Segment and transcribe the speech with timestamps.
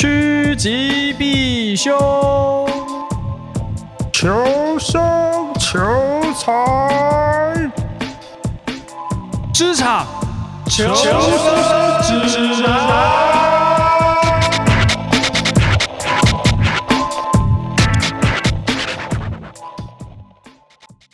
[0.00, 1.92] 趋吉避凶，
[4.10, 4.30] 求
[4.78, 4.98] 生
[5.58, 5.78] 求
[6.32, 7.70] 财，
[9.52, 10.06] 职场
[10.66, 12.72] 求生指南。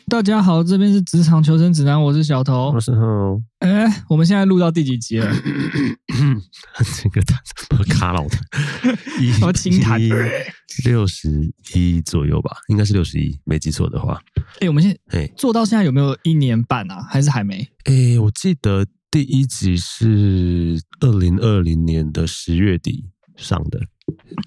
[0.08, 3.00] 大家好，这边是职场求生指南，我是小头，我是浩。
[3.58, 5.26] 哎，我们现在录到第几集了？
[7.02, 7.36] 这个他
[7.94, 8.36] 卡老的，
[9.38, 10.00] 什么清谈？
[10.84, 14.20] 六十一左右吧，应该是六十一，没记错的话。
[14.60, 17.02] 哎，我们现在做到现在有没有一年半啊？
[17.08, 17.68] 还是还没？
[17.84, 23.06] 哎，我记得第一集是二零二零年的十月底
[23.36, 23.80] 上的。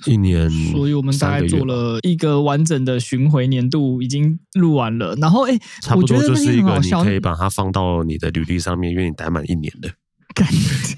[0.06, 5.14] 一年，所以我们大概做了一个完整的巡回年度，已经录完了。
[5.16, 9.90] 然后，哎，差不多就是一个你可以把它放到你的履历上面，因为你待满一年的。
[10.40, 10.96] 感觉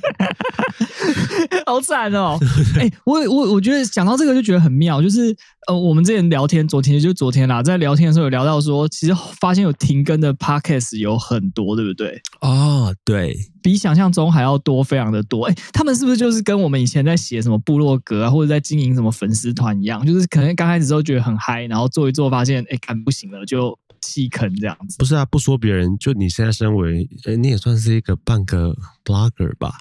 [1.66, 2.38] 好惨哦！
[2.78, 5.36] 哎、欸，我我我觉得讲到这个就觉得很妙，就是
[5.68, 12.22] 呃，我们之前聊天，昨天就昨天啦，在聊天的时候有聊到说，其实发现有停更的 podcast 有很多，对不对？
[12.42, 15.46] 哦，对，比想象中还要多，非常的多。
[15.46, 23.78] 哎、欸，他们是不是就是跟我们以前在写什么部落格啊，或者在经营什么粉丝团一样，就是可能刚开始时候觉得很嗨，然后做一做发现，哎、欸，看不行了就。
[24.04, 29.76] 弃坑这样子，不是啊，不说别人，就你现在身为，诶你也算是一个半个 blogger 吧？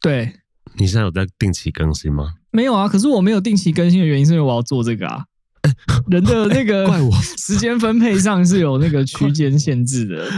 [0.00, 0.32] 对，
[0.78, 2.32] 你现在有在定期更新吗？
[2.56, 5.24] 没有啊，可是我没有定期更新的原因是因为我要做这个啊。
[6.08, 10.30] 人的那个怪我时间分配上是有那个区间限制的。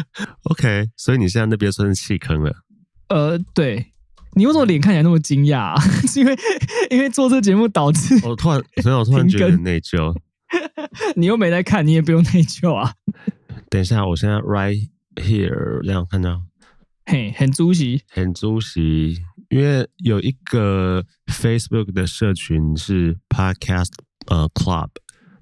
[0.51, 2.53] OK，所以你现在那边算是弃坑了。
[3.09, 3.93] 呃，对，
[4.35, 5.81] 你为什么脸看起来那么惊讶啊？
[6.09, 6.37] 是因为
[6.91, 10.13] 因为做这个节目导致我突然，所以我突然觉得很内疚。
[11.15, 12.95] 你又没在看，你也不用内疚啊。
[13.71, 16.43] 等一下，我现在 right here 这样看到，
[17.07, 19.19] 嘿，很出席，很出息。
[19.49, 23.93] 因为有一个 Facebook 的社群是 Podcast
[24.27, 24.91] 呃 Club，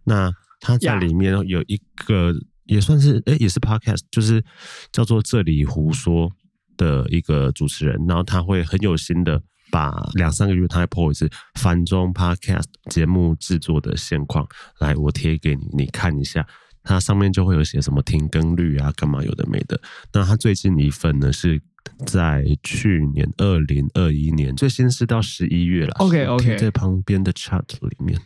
[0.04, 2.34] 那它在里面有一个
[2.64, 4.44] 也算是哎、欸、也是 Podcast，就是
[4.92, 6.30] 叫做这里胡说
[6.76, 9.42] 的一个主持人，然后他会很有心的。
[9.68, 11.28] 把两三个月他会 po 一次
[11.58, 14.46] 繁中 Podcast 节目制作的现况
[14.78, 16.46] 来，我贴给你，你看一下，
[16.84, 19.78] 它上面就会有写什么停更率啊，干嘛有的没的。
[20.12, 21.60] 那他最近一份呢是
[22.06, 25.92] 在去年二零二一年，最新是到十一月了。
[25.98, 28.18] OK OK，在旁边的 chat 里面，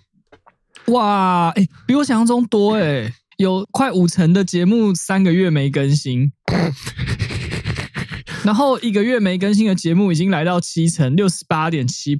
[0.86, 6.32] 哇，哎、欸，比我想象中多哎、欸，有快五成的节目三个月没更新。
[8.42, 12.16] 然后一个月没更新的节目已经来到七成，六十八点七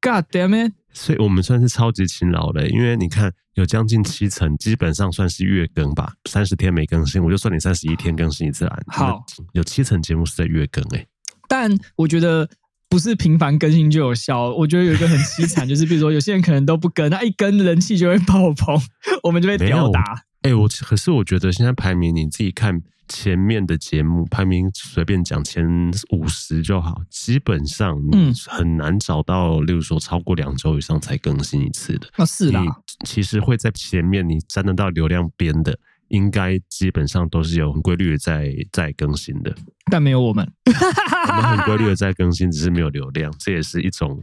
[0.00, 0.72] percent，God damn it！
[0.92, 8.78] 所以我们算是超级勤劳的，因为你看有将近七成，基本上算是月更吧，三十天没更新，我就算你三十一天更新一次啊。
[8.88, 11.06] 好，有七成节目是在月更哎、欸。
[11.48, 12.48] 但我觉得
[12.88, 18.80] 不是频繁更新就有效，我觉得有一个很凄惨，就是比如说有些人可能都不更，他一更人气就会爆棚，
[19.22, 20.24] 我们就被吊打。
[20.42, 22.82] 哎、欸，我可是我觉得现在排名你自己看。
[23.12, 25.66] 前面的节目排名随便讲前
[26.10, 32.08] 五十就好，基本上你很难找到，例如说超过两周以上才更新一次的。
[32.16, 32.62] 那是啦，
[33.04, 35.76] 其实会在前面你沾得到流量边的，
[36.10, 39.52] 应该基本上都是有很规律的在在更新的。
[39.90, 44.22] 但没有我们， 我们很规律的在更新，只是没有流量，这也是一种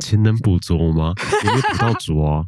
[0.00, 1.14] 勤能补拙吗？
[1.44, 2.44] 有没有补到拙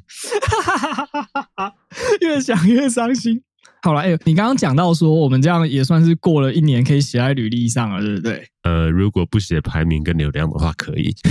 [1.57, 1.73] 啊？
[2.21, 3.43] 越想越伤心。
[3.83, 8.47] 好了，哎、欸，你刚刚讲到说，我们这样也算是过了一年，可以写在履历上了，对不对？
[8.63, 11.15] 呃，如果不写排名跟流量的话，可以。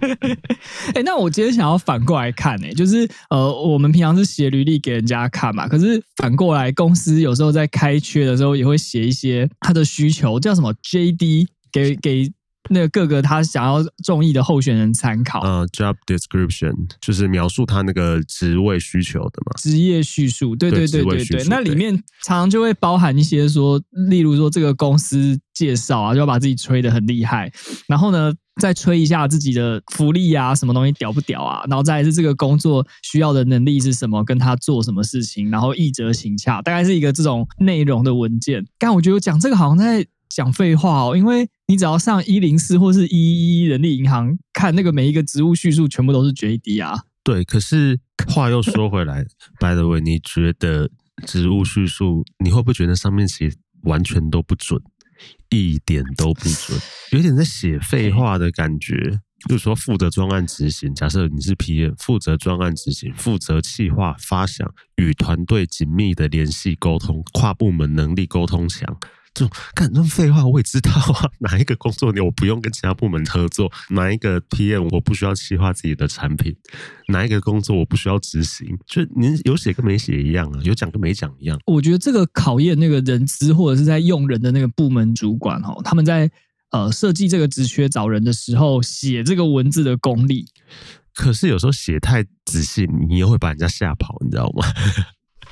[0.00, 12.32] 哎、欸，那我今天想要反过来看、欸，哎，就是呃，我们平常是写履历给人家看嘛，可是反过来，公司有时候在开缺的时候，也会写一些他的需求，叫什么 JD，给给。
[12.72, 21.92] 那个各个他想要中意的候选人参考，呃，job description 就是描述他那个职位需求的嘛，职业叙述，对对对对对，那里面
[22.22, 27.50] 常常就会包含一些说，例如说这个公司介绍啊，就要把自己吹得很厉害，
[27.88, 38.64] 然后呢，再吹一下自己的福利啊，什么东西屌不屌啊，然后再来是这个工作需要的能力是什么，跟他做什么事情，然后一则请洽，大概是一个这种内容的文件。
[38.78, 40.06] 但我觉得我讲这个好像在。
[40.30, 47.02] 讲废话哦，因为你只要上一零四或是一一一人力银行看那个每一个职务叙述，全部都是 JD 啊。
[47.22, 47.98] 对，可是
[48.28, 49.24] 话又说回来，
[49.60, 50.88] By the way，你觉得
[51.26, 54.80] 职务叙述，你会不会觉得上面其实完全都不准，
[55.50, 56.78] 一点都不准，
[57.10, 59.20] 有点在写废话的感觉？
[59.48, 68.98] 就是说，负责专案执行，假设你是 PM，负责专案执行，负责企划发想，与团队紧密的联系沟通，跨部门能力沟通强。
[69.32, 76.54] 这种干这种废话我也知道啊，哪一个工作你我不用跟其他部门合作，哪一个 PM 我不需要企划自己的产品，
[77.08, 81.58] 哪一个工作我不需要执行，就您有写跟没写一样啊，有讲跟没讲一样。
[81.66, 86.30] 我觉得这个考验那个人资或者是在用人的那个部门主管哦，他们在
[86.70, 90.46] 呃设计这个职缺找人的时候写这个文字的功力。
[91.14, 94.66] 可是有时候写太仔细，你又会把人家吓跑，你知道吗？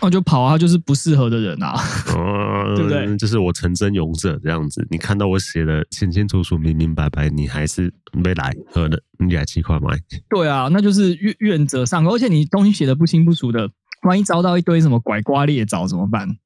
[0.01, 1.75] 那就跑啊，就是不适合的人啊，
[2.17, 3.17] 嗯、 对不对？
[3.17, 9.99] 就是我成真勇者这样子，你看到我写的清清楚楚、明明白白，你还是没来，喝的你来七块买。
[10.31, 13.69] 对啊，那就是愿愿者上钩，而且你东西写的不清不楚的，
[14.03, 16.29] 万一遭到一堆什么拐瓜裂枣怎么办？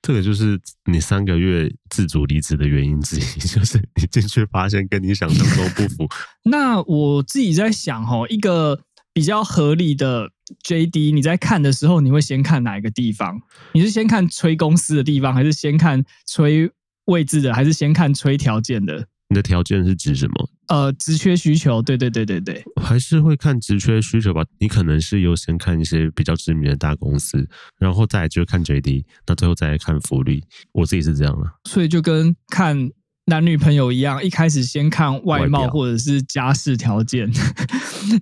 [0.00, 0.58] 这个就是
[0.90, 6.08] 你三个月自主离职的原因之一，就是你进去发现跟你想象中不符。
[6.44, 8.80] 那我自己在想哈，一个
[9.12, 10.30] 比较合理的
[10.64, 13.40] JD，你在看的时候，你会先看哪一个地方？
[13.72, 16.70] 你是先看催公司的地方，还是先看催
[17.06, 19.06] 位置的，还是先看催条件的？
[19.30, 20.50] 你的条件是指什么？
[20.68, 24.42] 呃，职缺需求，对对对对对，还是会看职缺需求吧。
[24.58, 27.46] 你可能是优先看一些比较知名的大公司，
[27.78, 30.42] 然后再来就看 JD，那最后再来看福利。
[30.72, 32.90] 我自己是这样的，所以就跟看
[33.26, 37.30] 男女朋友一样，一开始先看外貌或者是家世条件，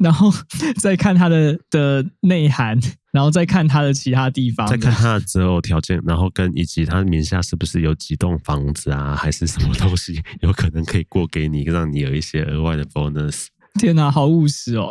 [0.00, 0.32] 然后
[0.78, 2.78] 再看他的的内涵。
[3.12, 13.46] 然后再看他的其他地方，再看他的择偶条件，然后跟以及他名下是不是有几栋房子啊，还是什么东西有可能可以过给你，让你有一些额外的 bonus。
[13.80, 14.90] 天哪，好务实哦！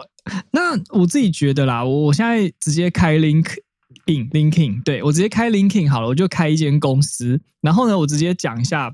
[0.50, 8.92] 那我自己觉得啦，我我现在直接开 LinkedIn，LinkedIn，对，我直接开 LinkedIn 好了，我就开一间公司，然后呢，我直接讲一下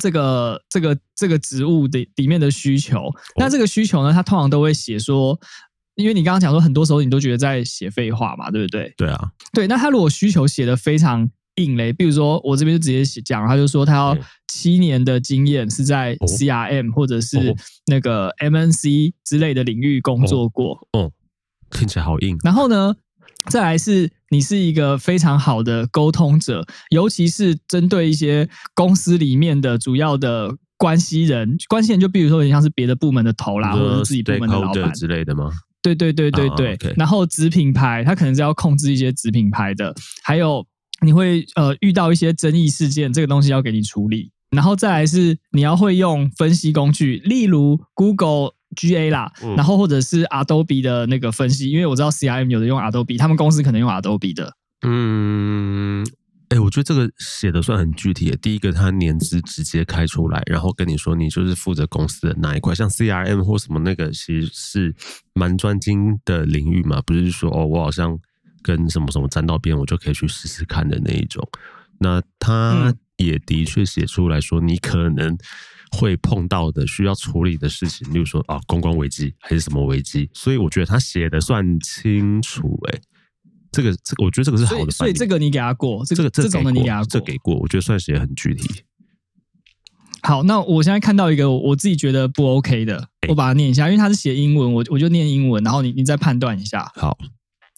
[0.00, 2.98] 这个这个这个职务的里面的需求。
[2.98, 5.38] 哦、那这个需求呢，它通常都会写说。
[5.96, 8.92] 因为你刚刚讲说，很多时候你都觉得在写废话嘛，对不对？
[8.98, 9.66] 对啊，对。
[9.66, 17.56] 那他如果需求写的非常硬嘞，比如说我这边就直接讲，他就说他要七年的经验是在 CRM 或者是
[17.86, 20.74] 那个 MNC 之类的领域工作过。
[20.92, 21.12] 哦，哦，
[21.70, 22.36] 听起来好硬。
[22.44, 22.94] 然后呢，
[23.50, 35.50] 再来是你是一个非常好的沟通者，尤其是针对一些公司里面的主要的关系人，关系人就比如说你像是别的部门的头啦，或者是自己部门的老板之类的吗？
[35.82, 36.94] 对对对对对，oh, okay.
[36.96, 39.94] 然后子品牌，他可能是要控制一些子品牌的，
[40.24, 40.66] 还有
[41.00, 56.06] 你会呃遇到一些争议事件，这个东西要给你处理，然后再来是你要会用分析工具，例如 Google GA 啦，嗯、然后或者是 Adobe 的那个分析，因为我知道 CRM 有的用 Adobe，他们公司可能用 Adobe 的，嗯。
[56.48, 58.36] 哎，我觉得这个写的算很具体的。
[58.36, 64.94] 第一个，他年资直接开出来，然后跟你说你就是负责公司的哪一块，像 CRM 或什么那个，其实是
[65.34, 68.16] 蛮专精的领域嘛，不是说哦，我好像
[68.62, 71.44] 跟什么什么沾到边，我就可以去试试看的那一种。
[71.98, 75.36] 那他也的确写出来说，你可能
[75.90, 83.00] 会碰到的需要处理的事情，例如说啊，公关危机还是什么危机，所以我觉得他写的算清楚，哎。
[83.72, 88.84] 这个这个，我觉得这个是好的所，所以这个你给他过，这个这，这种的你给他过，这给过，我觉得算写很具体。
[90.22, 96.90] 好，那我现在看到一个我自己觉得不 OK 的，我把它念一下，因为它是写英文，我我就念英文，然后你你再判断一下。
[96.94, 97.18] 好，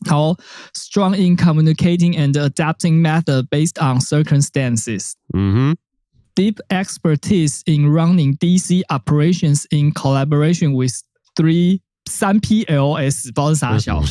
[0.07, 0.37] 好
[0.73, 5.15] ，strong in communicating and adapting method based on circumstances。
[5.37, 5.77] 嗯哼
[6.38, 10.94] ，deep expertise in running DC operations in collaboration with
[11.36, 11.82] three。
[12.10, 14.04] 三 P L S 不知道是啥小，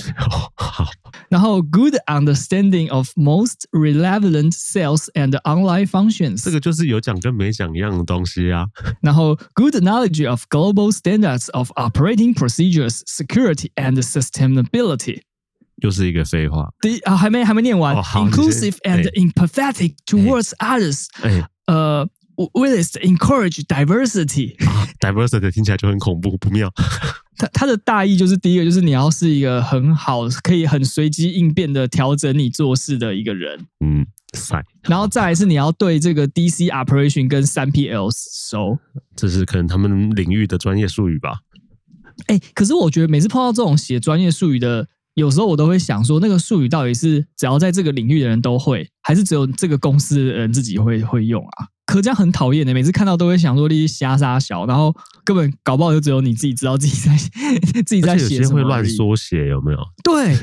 [0.56, 0.86] 好。
[1.28, 8.64] 然后 good understanding of most relevant sales and online functions，这个就是有讲跟没讲一样的东西啊。
[9.02, 15.20] 然后 good knowledge of global standards of operating procedures, security and sustainability，
[15.82, 16.70] 又是一个废话。
[16.80, 17.94] 第一啊，还没还没念完。
[17.94, 21.08] 哦、Inclusive and empathetic towards others，
[21.66, 22.08] 呃。
[22.53, 26.71] Willis encourage diversity 啊， diversity 听起来就很恐怖不妙。
[27.37, 34.63] 它它的大意就是第一个就是你要是一个很好可以很随机应变的调整你做事的一个人，嗯，塞。
[34.83, 38.79] 然后再来是你要对这个 DC operation 跟三 PL 熟，
[39.15, 41.39] 这是可能他们领域的专业术语吧？
[42.25, 51.67] 哎，可是我觉得每次碰到这种写专业术语的，有时候我都会想说，那个术语到底是只要在这个领域的人都会，还是只有这个公司的人自己会会用啊？
[51.85, 57.15] 可这样很讨厌的，每次看到都会想说你瞎杀小，然后根本搞不好就只有你自己知道自己在
[57.83, 58.55] 自己在写什么。
[58.55, 59.79] 会乱缩写有没有？
[60.03, 60.35] 对，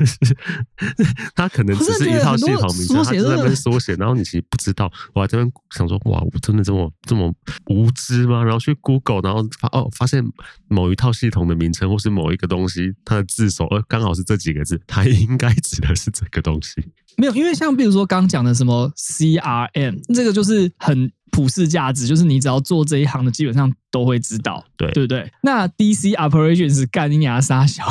[1.37, 4.91] 他可能只是一套系统名称，他在那边缩写，然后你其实不知道。
[5.13, 7.31] 我还在那边想说，哇，我真的这么这么
[7.67, 8.43] 无知吗？
[8.43, 10.25] 然后去 Google，然后发哦，发现
[10.69, 16.83] 某一套系统的名称或是某一个东西，它的字首呃刚好是这几个字，它应该指的是这个东西。
[17.17, 21.11] 没有，因为像比如说刚讲的什么 CRM，这个就是很。
[21.35, 25.29] 普世价值，就是你只要做这一行的，基本上都会知道，对对不对？
[25.43, 27.85] 那 DC Operations 干你娘杀小，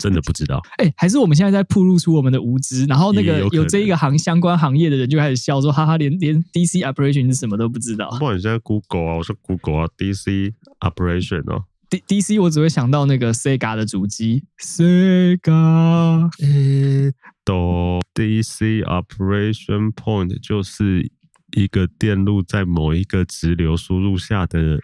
[0.00, 0.60] 真的不知道。
[0.78, 8.10] 哎，还是我们现在在暴露出我们的无知，然后那个有，有这一个行相关行业的人就开始笑说，哈哈，连连 DC Operations 是什么都不知道。
[8.10, 11.66] 不管你现在 Google 啊，我说 Google 啊，DC Operation 哦。
[11.88, 16.28] D D C 我只会想到那个 Sega 的主机，Sega。
[16.40, 17.12] 诶，
[17.50, 21.10] 都 D C Operation Point 就是
[21.56, 24.78] 一个电路在某一个直流输入下的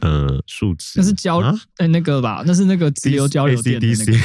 [0.00, 0.94] 呃数值。
[0.96, 2.42] 那是交哎、啊欸、那个吧？
[2.46, 4.12] 那是那个直流交流电的那个。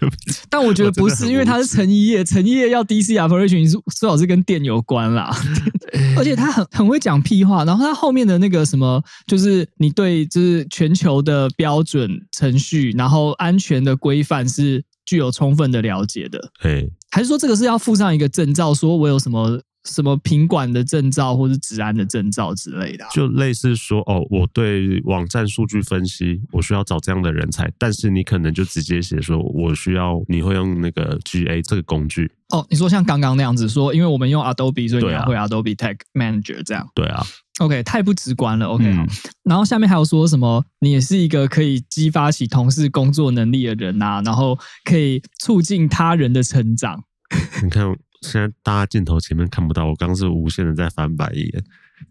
[0.00, 5.28] 对不起，但我觉得不是，因为它是成衣业，成衣业要 D C Operation 最好是跟电有关啦。
[6.16, 16.38] 而且他很很会讲屁话，然后他后面的那个什么，就是你对就是全球的标准程序，然后安全的规范是具有充分的了解的。
[16.60, 19.58] 嘿，还是说这个是要附上一个证照，说我有什么？
[19.84, 32.30] 什么品管的证照，或是治安的证照之类的，就类似说哦，我对网站数据分析，我需要找这样的人才，但是你可能就直接写说，我需要你会用那个 GA 这个工具。
[32.50, 36.86] 哦，你说像刚刚那样子说，因为我们用 Adobe，所以你要会 Adobe Tag Manager 这样。
[36.94, 37.24] 对啊。
[37.58, 38.66] OK，太不直观了。
[38.66, 39.06] OK，、嗯、
[39.44, 40.64] 然后下面还有说什么？
[40.80, 47.04] 你也是一个可以激发起同事工作能力的人啊，然后可以促进他人的成长。
[47.62, 47.94] 你看。
[48.22, 51.64] 现在大家镜头前面看不到，我刚刚是无限的在翻白眼。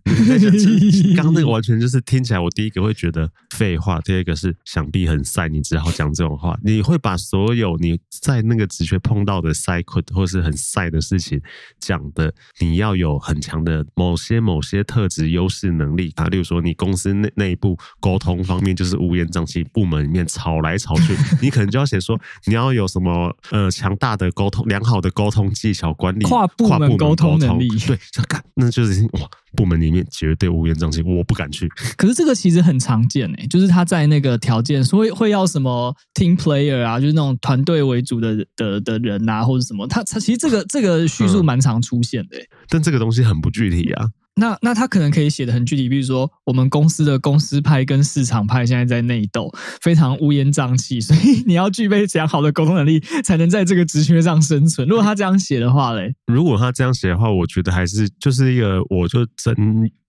[1.17, 6.55] 刚刚那个完全就是听起来，我第一个会觉得废话，第二个是想必很晒，你只好讲这种话。
[6.63, 9.81] 你会把所有你在那个职缺碰到的晒
[10.13, 11.41] 或是很晒的事情
[11.79, 27.97] 讲的，你要有很强的某些某些特质优势能力啊，例如说你公司内内部沟通方面就是乌烟瘴气，部门里面吵来吵去，你可能就要写说你要有什么呃强大的沟通、良好的沟通技巧、管理跨部门沟通能力，对，
[28.29, 29.27] 看那就是哇。
[29.55, 31.67] 部门里面绝对乌烟瘴气，我不敢去。
[31.95, 42.37] 可是这个其实很常见诶，就是他在那个条件，所以会要什么 team player 啊，就是那种团队为主的的的人啊，或者什么，他他其实这个这个叙述蛮常出现的。
[42.69, 44.05] 但这个东西很不具体啊。
[44.37, 49.51] 那那他可能可以写的很具体，比如说我们公司的公司派跟市场派现在在内斗，
[49.81, 54.87] 非常乌烟瘴气，所以你要具备良好的沟通能力，才能在这个职缺上生存。
[54.87, 59.55] 如果他这样写的话嘞，如果他这样写的话，我觉得还是就是一个我就真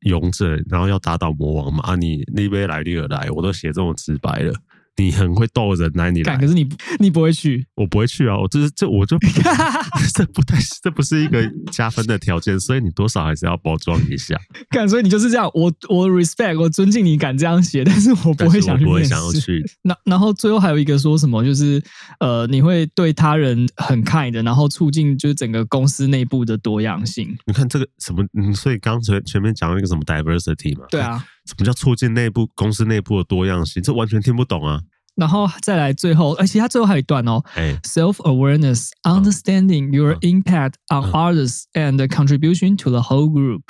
[0.03, 4.53] 勇者，然后要打倒魔王嘛啊，你你别来，你而来，我都写这么直白了。
[4.99, 8.37] 你很会逗人，来你来，可是你你不会去，我不会去啊！
[8.37, 9.17] 我这是这我就
[10.13, 14.37] 这不太这不是一个加分的条件，所以你多少还是要包装一下。
[14.71, 18.85] 敢，所以你就是这样，我我 respect，我尊敬你敢这样写，但是我不会想去。
[18.85, 19.65] 我不会想要去。
[19.83, 21.81] 那然后最后还有一个说什么，就是
[22.19, 27.37] 呃，你会对他人很 kind，然后促进就是整个公司内部的多样性。
[27.47, 28.25] 你看这个什么？
[28.35, 30.87] 嗯，所以刚才前面讲了一个什么 diversity 嘛？
[30.91, 31.25] 对啊。
[31.47, 33.83] 什么叫促进内部公司内部的多样性？
[33.83, 34.79] 这完全听不懂啊！
[35.19, 37.43] 然后再来最后，而且他最后还有一段哦
[37.83, 43.63] ，self awareness, understanding your impact on others and contribution to the whole group。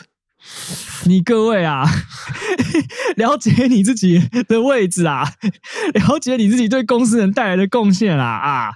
[1.07, 1.85] 你各位啊，
[3.17, 5.25] 了解你自己的位置啊，
[5.95, 8.71] 了解你自己对公司能带来的贡献啊啊！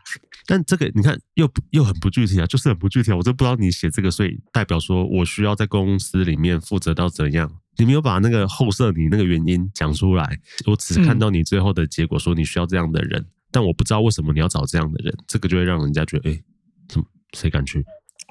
[0.46, 7.50] 但这个你看又又很不具体啊，就是很不具体啊，我真不知道你写这个，所以代表说我需要在公司里面负责到怎样？
[7.78, 16.40] 你没有把那个后设你那个原因讲出来，我只看到你最后的结果，说你需要这样的人，嗯、但我不知道为什么你要找这样的人，这个就会让人家觉得，哎，
[16.88, 17.84] 怎么谁敢去？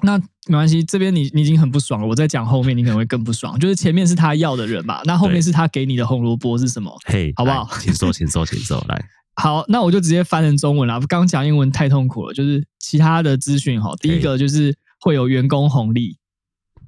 [0.04, 3.58] 那没关系，这边你你已经很不爽了，我在讲后面，你可能会更不爽。
[3.58, 6.96] 就是前面是他要的人嘛，那后面是他给你的红萝卜是什么？
[7.06, 7.68] 嘿，好不好？
[7.78, 9.04] 请说，请说，请说，来。
[9.36, 11.00] 好，那我就直接翻成中文了。
[11.02, 13.94] 刚讲英文太痛苦了，就是其他的资讯哈。
[14.00, 16.18] 第一个就是会有员工红利。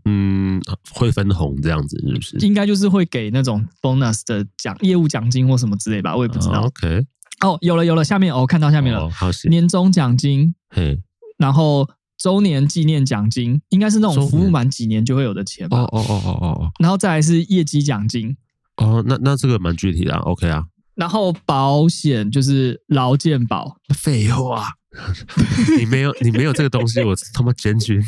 [0.05, 2.37] 嗯，会分红这样子是不是？
[2.47, 6.61] 应该就是会给那种 bonus 的奖、业务奖金或什么之类吧，我也不知道。
[6.61, 7.07] Oh, OK，
[7.41, 10.99] 哦，有了有了，下面哦，看到下面了，oh, 好，年终奖金，嘿，
[11.39, 15.79] 然后周年纪念奖金，应该是那种服务满几年就会有的钱吧？
[15.79, 18.37] 哦哦哦哦哦，然后再来是业绩奖金。
[18.77, 20.65] 哦，那那这个蛮具体的，OK 啊。
[20.95, 23.79] 然后保险就是劳健保。
[23.95, 24.69] 废话。
[25.79, 28.01] 你没有，你没有这个东西，我他妈检举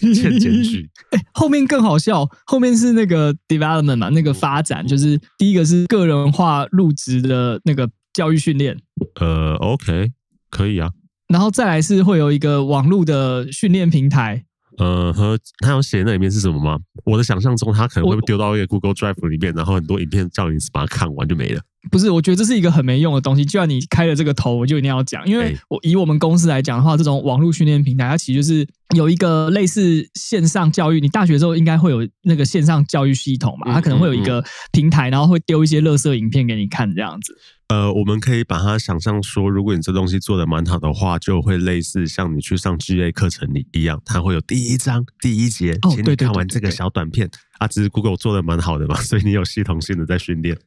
[0.00, 0.88] 你， 欠检举。
[1.10, 8.76] 哎，后面更好笑，后面是那个 development 嘛，那个发展，就是第一个是个人化入职的那个教育训练。
[9.20, 10.12] 呃，OK，
[10.50, 10.90] 可以啊。
[11.28, 14.44] 然后再来是会有一个网络的训练平台。
[14.78, 16.78] 呃，和他有写那里面是什么吗？
[17.04, 21.60] 我的想象中，他可能会丢到一个 Google Drive 里面，然后很多影片叫你把它看完就没了。
[21.90, 23.44] 不是，我觉得这是一个很没用的东西。
[23.44, 31.00] 既然你开了这个头，我就一定要讲，因为我以我们公司来讲的话，这种网络训练平台，它其实就是有一个类似线上教育。
[31.00, 33.72] 你大学之后应该会有那个线上教育系统嘛？
[33.72, 37.34] 它可能会有一个平台，然后会丢一些垃圾影片给你看，这样子。
[37.70, 47.30] 呃，我们可以把它想象说，如果你这东西做的蛮好的话，就会类似像你去上 GA 课程里一样，它会有第一章、第一节，请你看完这个小短片。
[47.58, 50.58] 啊，只是 Google 做的蛮好的嘛，所以你有系统性的在训练。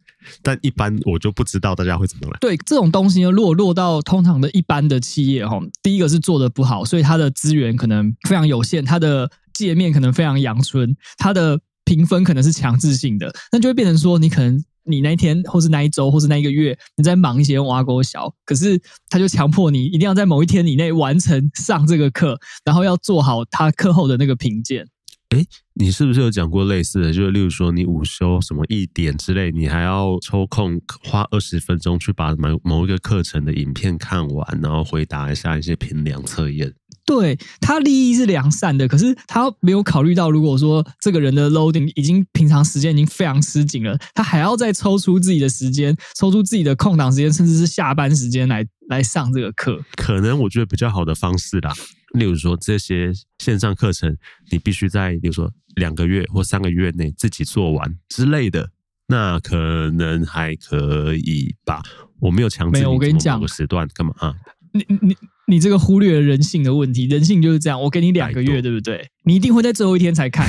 [0.41, 2.37] 但一般我就不知道大家会怎么来。
[2.39, 24.87] 对这种东西呢，如果落到通常的一般的企业哈，第一个是做的不好，所以它的资源可能非常有限，它的界面可能非常阳春，它的评分可能是强制性的，那就会变成说，你可能你那一天或是那一周或是那一个月你在忙一些挖沟小，可是他就强迫你一定要在某一天以内完成上这个课，然后要做好他课后的那个评鉴。
[25.29, 27.11] 哎，你是不是有讲过类似的？
[27.11, 36.71] 就是例如说，你午休什么一点之类，你还要抽空花二十分钟去把某某一个课程的影片看完，然后回答一下一些评量测验。
[37.05, 49.83] 对，他利益是良善的，可是他没有考虑到，如果说这个人的 loading 已经平常时间已经非常吃紧了，他还要再抽出自己的时间，抽出自己的空档时间，甚至是下班时间来来上这个课。
[49.95, 51.73] 可能我觉得比较好的方式啦。
[52.13, 54.15] 例如说，这些线上课程，
[54.51, 58.69] 你必须在，比如说两个月或三个月内自己做完之类的，
[59.07, 59.57] 那可
[59.89, 61.81] 能还可以吧。
[62.19, 64.35] 我没有强制你某个时段干嘛啊？
[64.71, 67.81] 你你你这个忽略了人性的问题，人性就是这样。
[67.81, 69.09] 我给你两个月，对不对？
[69.25, 70.47] 你一定会在最后一天才看。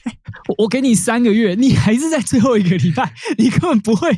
[0.58, 4.10] 我给你三个月，你还是在最后一个礼拜，你根本不会。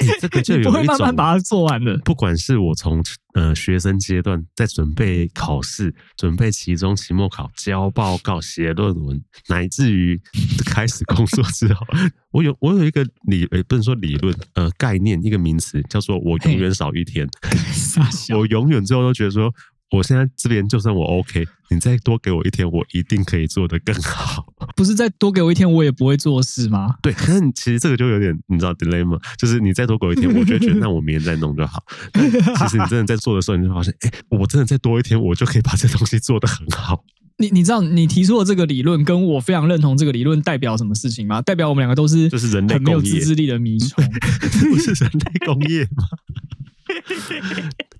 [0.00, 1.96] 欸、 这个就有一种，慢慢把它做完的。
[1.98, 3.02] 不管是我从
[3.34, 10.20] 呃学生阶段在准备考试、准备期中、期末考、交报告、写论文，乃至于
[10.64, 11.86] 开始工作之后，
[12.32, 17.28] 我有我有一个理，呃，不能说理论，呃，概念，一个名词叫做“我永远少一天”。
[18.38, 19.52] 我永远最后都觉得说。
[19.92, 24.46] 我现在这边就算我 OK，你再多给我一天，我一定可以做得更好。
[24.74, 26.96] 不是再多给我一天，我也不会做事吗？
[27.02, 31.84] 对，但其实这个就有点你知道 dilemma，就是你再多给我一天，我就觉得那我明天再弄就好。
[32.12, 37.04] 但其实你真的在做的时候，你就发现， 哎，我真的再多一天， 我就可以把这东西做得很好。
[37.38, 41.42] 你你知道你提出的这个理论，跟我非常认同这个理论代表什么事情吗？
[41.42, 44.02] 代表我们两个都是就是人类没有自制力的迷虫，
[44.70, 46.04] 不是人类工业吗？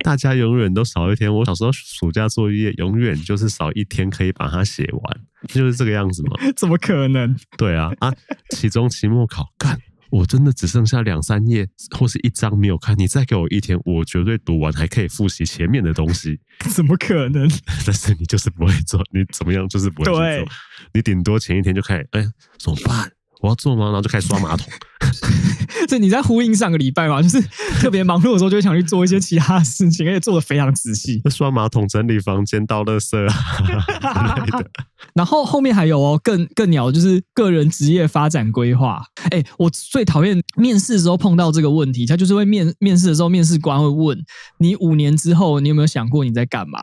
[0.03, 1.33] 大家永远都少一天。
[1.33, 6.37] 我小时候暑假作业永远就是少一天可以把它写完，就是这个样子吗？
[6.57, 7.37] 怎么可能？
[7.57, 8.13] 对啊啊！
[8.51, 9.79] 期中、期末考，干，
[10.11, 12.99] 我真的只剩下两三页或是一张没有看。
[12.99, 16.39] 你再给我一天，我绝对读完，还可以复习前面的东西。
[16.75, 17.49] 怎么可能？
[17.87, 20.53] 但是你就是不会做，你怎么样就是不会去做。
[20.93, 22.25] 你顶多前一天就开始，哎，
[22.59, 23.11] 怎么办？
[23.41, 23.87] 我要做吗？
[23.87, 24.67] 然后就开始刷马桶。
[25.89, 27.21] 这你在呼应上个礼拜嘛？
[27.21, 27.41] 就是
[27.81, 31.21] 特别忙碌的时候，就会想去做一些其他的事情，而且做的非常仔细。
[31.31, 34.71] 刷马桶、整理房间、倒垃圾啊之类的。
[35.15, 39.03] 然后后面还有哦，更更鸟就是个人职业发展规划。
[39.31, 44.19] 哎，我最讨厌面试的时候碰到这个问题，他就是会面面试的时候，面试官会问
[44.59, 46.79] 你五年之后，你有没有想过你在干嘛？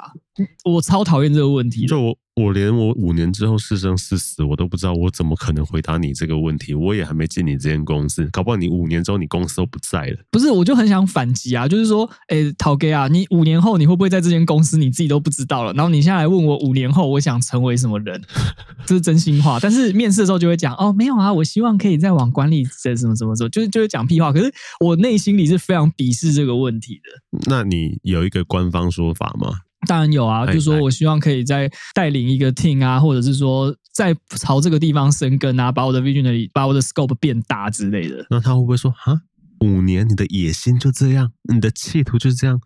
[0.65, 1.85] 我超讨厌这个问题。
[1.85, 2.17] 就我。
[2.35, 6.73] 我连我五年之后是生是死我都不知道，我怎么可能回答你这个问题？
[6.73, 10.17] 我也还没进你这间公司，搞不好你五年之后你公司都不在了。
[10.31, 14.77] 不是，我就很想反击啊，就是说，哎，陶哥啊，你五年后你会不会在这间公司？
[14.77, 15.71] 你自己都不知道了。
[15.73, 18.21] 然后你现在来问我五年后我想成为什么人，
[18.85, 19.59] 这是真心话。
[19.59, 24.33] 但是面试的时候就会讲，哦，没有啊，我希望可以再往管理这什么什么什么，就是就会讲屁话。
[24.33, 27.39] 可是我内心里是非常鄙视这个问题的。
[27.49, 29.59] 那你有一个官方说法吗？
[29.87, 38.25] 当然有啊，就是说我希望可以再带领一个 team 啊，或者是说再朝这个地方生根啊，把我的 vision 的，把我的 scope 变大之类的。
[38.29, 39.21] 那他会不会说啊，
[39.61, 42.59] 五年你的野心就这样，你的企图就是这样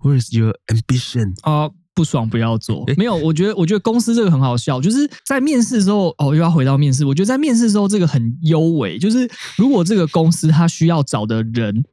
[0.00, 1.34] ？Where is your ambition？
[1.42, 2.84] 啊，不爽不要做。
[2.96, 7.04] 没有，我觉得我觉得公司这个很好笑，就是在面试的时候，哦，又要回到面试。
[7.04, 11.84] 我觉得在面试的时候这个很优美，就是如果这个公司它需要找的人。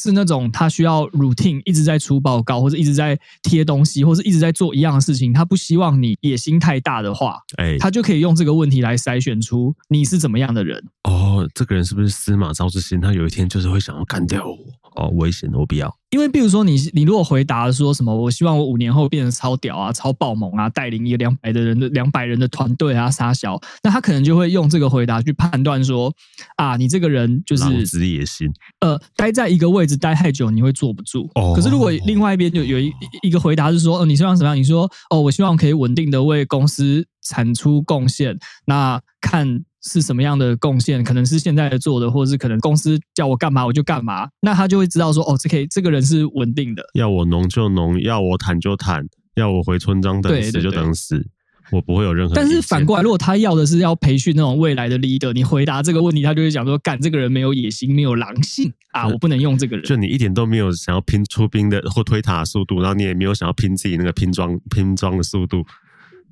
[0.00, 5.30] 是那种他需要 routine 一直在出报告，或者一直在贴东西，或者一直在做一样的事情。
[5.32, 10.82] 他不希望你野心太大的话，哎，他就可以用这个问题来筛选出你是怎么样的人。
[11.04, 13.00] 哦，这个人是不是司马昭之心？
[13.00, 14.56] 他有一天就是会想要干掉我。
[14.96, 15.88] 哦，危险，我不要。
[16.10, 26.12] 因为比如说你你如果回答说什么，我希望我五年后变成超屌啊、超爆猛啊，带领一个两百的人的两百人的团队啊，杀小，那他可能就会用这个回答去判断说
[26.56, 28.48] 啊，你这个人就是狼子野心，
[28.80, 31.30] 呃，待在一个位置待太久，你会坐不住。
[31.36, 34.56] 哦，可是如果另外一边就有一一个回答是说，哦，你希望什么样？
[34.56, 39.64] 你说哦，我希望可以稳定的为公司产出贡献，那看。
[39.82, 41.02] 是什么样的贡献？
[41.02, 46.82] 可能是现在做的，或者是可能公司叫我干嘛我就干嘛，那他就会知道说，哦，这可以，这个人是稳定的。
[46.92, 49.02] 要我农就农，要我坦就坦，
[49.36, 51.26] 要我回村庄等死就等死，
[51.72, 52.34] 我不会有任何。
[52.34, 59.86] 但是反过来，如果他要的是要培训那种未来的 leader，你回答这个问题，他就会讲说，干这个人没有野心，没有狼性啊，我不能用这个人。
[59.86, 65.64] 就你一点都没有想要拼出兵的或推塔的速度，然后你也没有想要拼自己那个拼装拼装的速度，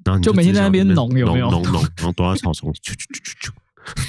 [0.08, 1.50] 然后你就，就每天在那边农有没有？
[1.50, 3.50] 农农，然后躲在草丛里，啾啾啾啾啾。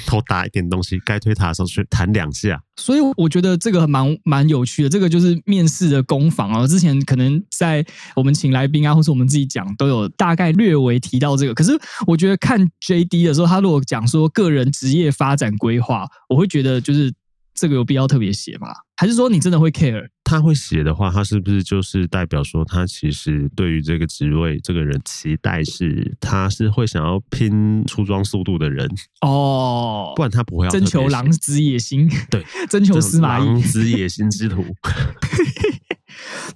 [0.06, 2.62] 偷打一点东西，该推塔的时候去弹两下。
[2.76, 4.90] 所以我觉得这个蛮蛮有趣的。
[4.90, 6.68] 这个就是面试的攻防啊。
[6.68, 7.86] 之前可能在
[8.16, 11.54] 我们请来宾啊，或是我们自己讲，都有大概略微提到这个。
[11.54, 11.72] 可是
[12.08, 17.14] 我觉得看 JD 的时候，他如果讲说个人职业发展规划，我会觉得就是。
[17.60, 18.70] 这个有必要特别写吗？
[18.96, 20.08] 还是说你真的会 care？
[20.24, 28.88] 他会写的话，他是不是就是代表说他其实对于这个职位这个人期待是他是会想要拼出装速度的人
[29.22, 30.14] 哦？
[30.18, 34.64] 不然他不会要征求狼子野心，对， 征求司马懿狼子野心之徒。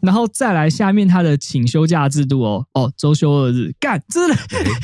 [0.01, 4.35] 然后再来下面他的请休假制度哦哦，周休二日，干，真的，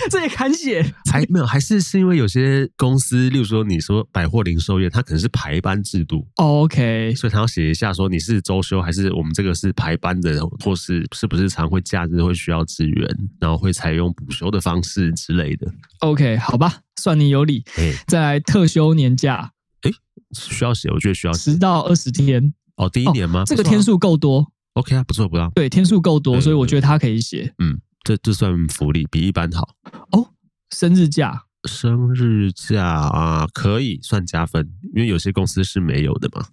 [0.10, 0.84] 这也敢写？
[1.12, 6.28] 还没有，还是是因为有些公司，例如说你说百货零售业，它可能是排班制度。
[6.36, 13.08] Oh, OK，所以他要写一下说你是周休还是我们这个是排班的，或是是不是常会假日会需要支援，
[13.40, 15.68] 然后会采用补休的方式之类的。
[16.00, 17.64] OK，好吧，算你有理。
[17.78, 19.52] 欸、再来特休年假，
[19.82, 19.96] 哎、欸，
[20.34, 22.54] 需要写，我觉得需要写十到二十天。
[22.78, 23.42] 哦，第一年吗？
[23.42, 24.52] 哦、这个天数够多。
[24.74, 27.54] OK 啊，不错不错，对，天数够多，所以我觉得他可以写。
[27.58, 29.76] 嗯，这这算福利，比一般好。
[30.12, 30.32] 哦，
[30.70, 36.48] 生日假，生日假啊，可以算加分，因为有些公司是没有的嘛。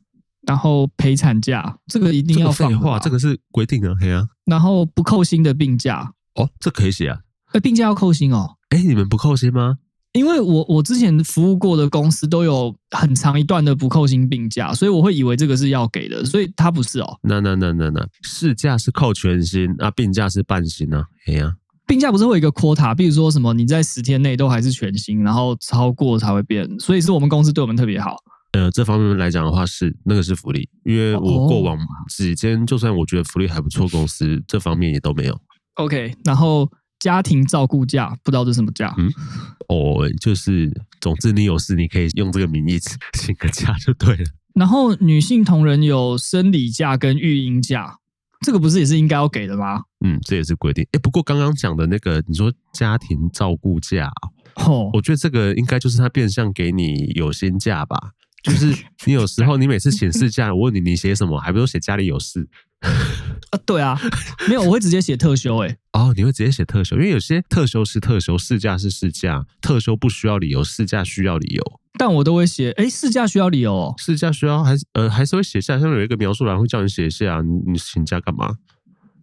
[0.46, 2.70] 然后陪产假，这个一定要放。
[2.70, 4.26] 废话，这个是规定的，嘿啊。
[4.44, 7.20] 然后不扣薪的病假，哦，这可以写啊。
[7.52, 8.56] 哎，病假要扣薪哦。
[8.70, 9.78] 哎，你们不扣薪吗？
[10.16, 17.18] 因为我我之前服务过的公司都有很长一段的不扣薪病假，所以我会以为这个是要给的，所以它不是哦。
[17.22, 21.04] 那那那那那，事假是扣全薪，啊，病假是半薪啊。
[21.26, 21.54] 哎呀，
[21.86, 28.16] 病假不是会有一个 quota，比如说什么你在十天内都还是全薪，然后超过才会变，所以是我们公司对我们特别好。
[28.52, 31.76] 呃，这方面来讲的话是那个是福利，因为我过往
[32.08, 35.38] 几间就算我觉得福利还不错，公司这方面也都没有。
[35.74, 36.66] OK，然后。
[36.98, 38.94] 家庭照顾假，不知道这是什么假？
[38.98, 39.10] 嗯，
[39.68, 42.78] 哦，就是，总之你有事，你可以用这个名义
[43.12, 44.24] 请个假就对了。
[44.54, 47.98] 然后女性同仁有生理假跟育婴假，
[48.40, 49.82] 这个不是也是应该要给的吗？
[50.04, 50.86] 嗯，这也是规定。
[50.92, 54.10] 哎，不过刚刚讲的那个，你说家庭照顾假，
[54.54, 58.12] 哦，我觉得这个应该就是他变相给你有薪假吧？
[58.42, 58.72] 就是
[59.04, 62.48] 你有时候你每次请事假，我问你你写什么，还不如写家里有事。
[63.50, 63.98] 啊，对啊，
[64.48, 78.56] 没有，我会直接写特休，欸，哎，哦，你会直接写特休，因为有些特休是特休，事假是事假，特休不需要理由，事假需要理由，但我都会写，哎，事假需要理由哦，事假需要还是呃还是会写下，上面有一个描述栏会叫你写下，你你请假干嘛？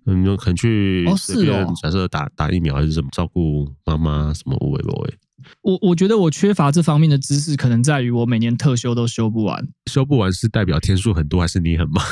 [0.06, 5.14] 嗯，你可能去哦是哦假设打打疫苗还是什么，照顾妈妈什么无为不为。
[5.62, 9.68] 我我觉得我缺乏这方面的知识，可能在于我每年特休都休不完。
[9.90, 12.04] 休不完是代表天数很多，还是你很忙？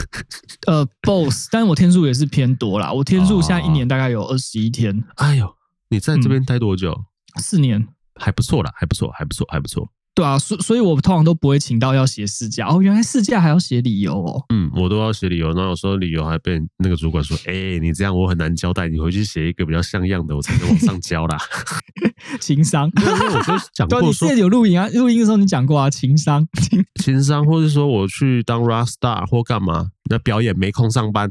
[0.66, 2.92] 呃，both，但是我天数也是偏多啦。
[2.92, 5.04] 我天数现在一年大概有二十一天。
[5.16, 5.48] 哎呦，
[5.88, 6.92] 你在这边待多久？
[6.92, 9.88] 嗯，四年，还不错啦，还不错，还不错，还不错。
[10.16, 12.80] 对啊，所所以，我通常都不会请到要写事假哦。
[12.80, 14.42] 原来事假还要写理由哦。
[14.48, 21.36] 嗯，我都要写理由，然后有时候理由还被那个主管说：“哎、欸，你这样我很难交代，你回去写一个比较像样的，我才能往上交啦。
[22.40, 26.48] ”情商，因为我就讲 过说，说你有录音啊，录音的时候你讲过啊，情商，
[27.04, 31.30] 情商，或者说我去当 rock star 或干嘛，那表演没空上班，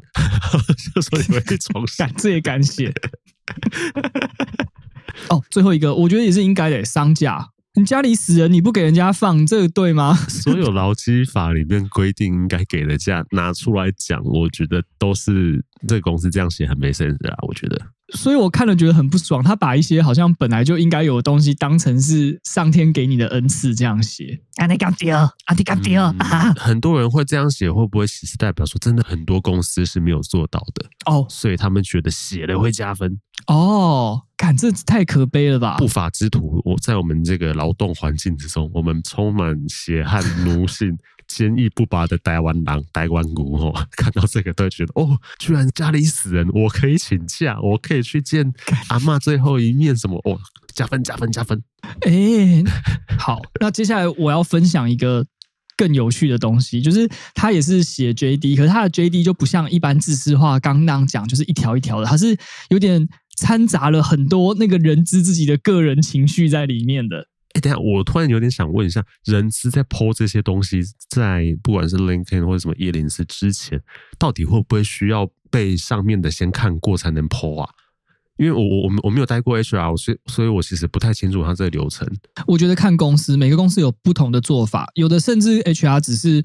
[0.93, 2.93] 就说你会重写，这也敢写。
[5.30, 7.50] 哦，最后一个，我觉得也是应该的，商假。
[7.78, 10.14] 你家里死人，你不给人家放，这个对吗？
[10.30, 17.80] 所有劳基法里面规定应该给的价拿出来讲，我觉得都是这个公司这样写很没 sense 啊，我觉得。
[18.13, 24.39] 所以我看了觉得很不爽，他把一些好像本来就应该有的东西当成是上天给你的恩赐这样写。
[24.58, 26.54] 啊，你干掉，啊，你干掉啊！
[26.54, 30.86] 很多人会这样写，会不会其实代表说真的很多公司是没有做到的？
[31.06, 33.20] 哦，所以他们觉得写了会加分。
[33.48, 35.76] 哦，看这太可悲了吧！
[35.78, 48.54] 不法之徒，我在我们这个劳动环境之中，我们充满血汗奴性，坚毅不拔的台湾狼、台湾骨哦， 看到这个都会觉得哦，居然家里死人，我可以请假，我可以去见
[48.90, 50.40] 阿嬷最后一面，什么哦，
[50.74, 51.62] 加分加分加分。
[52.02, 52.64] 哎、欸，
[53.18, 55.26] 好，那接下来我要分享一个
[55.78, 62.38] 更有趣的东西，就是他也是写 JD，可是他的 JD 就不像一般自私化刚刚那样讲，就是一条一条的，他是
[62.70, 63.08] 有点
[63.38, 67.28] 掺杂了很多那个人知自己的个人情绪在里面的。
[67.56, 73.82] 哎，等下，我突然有点想问一下，人资在 po 这些东西，在不管是 LinkedIn 或者什么104之前，
[74.20, 77.70] 到底会不会需要被上面的先看过才能 po 啊？
[78.38, 82.06] 因为我我我我没有待过 HR，所以所以我其实不太清楚他这个流程。
[82.46, 86.44] 我觉得看公司，每个公司有不同的做法，有的甚至 HR 只是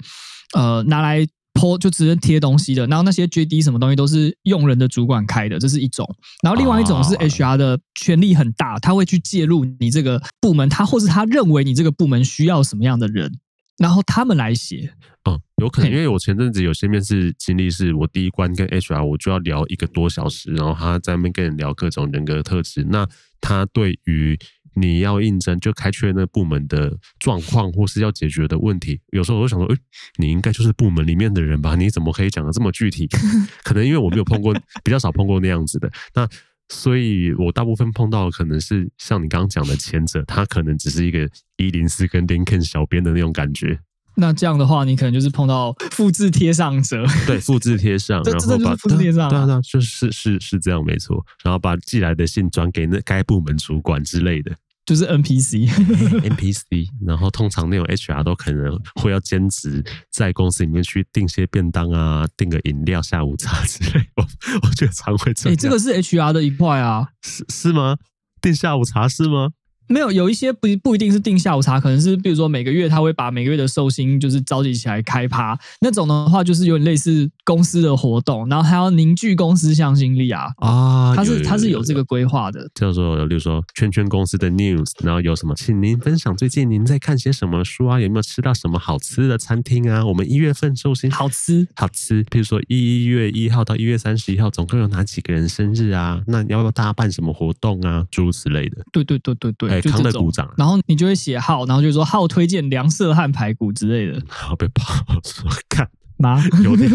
[0.53, 1.27] 呃拿来。
[1.61, 6.07] Po 就直接贴东西的，然后那些 JD 什么东西都是用人的主管开的，这是一种。
[6.41, 13.31] 然后另外一种是 HR 的权力很大，他会去介入你这个部门，他或是他认为你这个部门需要什么样的人，
[13.77, 14.93] 然后他们来写。
[15.29, 23.07] 嗯，有可能，因为我前阵子有些面试经历，是我第一关跟 HR 我就要聊一个多小时，然后他在那边跟人聊各种人格特质，那
[23.39, 24.39] 他对于。
[24.75, 29.75] 你要应征就开缺那部门的状况，或是要解决的问题，有时候我都想说，诶，
[30.17, 31.75] 你应该就是部门里面的人吧？
[31.75, 33.07] 你怎么可以讲的这么具体？
[33.63, 34.53] 可能因为我没有碰过，
[34.83, 35.91] 比较少碰过那样子的。
[36.13, 36.27] 那
[36.69, 43.77] 所以，我大部分碰到的可能是像你刚刚讲的前者，他可能只是一个一零四跟 LinkedIn 小编的那种感觉。
[44.15, 51.25] 那这样的话，你可能就是碰到复制贴上者，对，复制贴上， 然后把复制贴上，对啊，对啊，就是是是这样，没错。
[51.43, 54.51] 然后把寄来的信转给那该部门主管之类的，
[54.85, 56.87] 就是 NPC，NPC。
[57.05, 64.05] 然后通常那种 HR 都可能会要兼职在公司里面去订些便当啊，订个饮料、下午茶之类。
[64.17, 64.23] 我
[64.63, 65.53] 我觉得常会这样。
[65.53, 67.97] 哎，这个是 HR 的一块啊，是是吗？
[68.41, 69.51] 订下午茶是吗？
[69.91, 90.05] 没有，有一些不不一定是定下午茶，可能是比如说每个月他会把每个月的寿星就是召集起来开趴，那种的话就是有点类似公司的活动，然后还要凝聚公司向心力啊啊，他是他是有这个规划的，叫做例如说圈圈公司的 news，然后有什么，请您分享最近您在看些什么书啊，有没有吃到什么好吃的餐厅啊？
[90.05, 96.21] 我们一月份寿星好吃好吃，比如说一月一号到一月三十一号，总共有哪几个人生日啊？
[96.27, 98.05] 那要不要大家办什么活动啊？
[98.09, 99.80] 诸如此类的，对对对对对。
[99.81, 104.83] 康乐鼓掌，然后你就会写号，然后就说号推荐凉色汉排骨之类的，好被爆
[105.23, 106.43] 说看吗？
[106.63, 106.89] 有点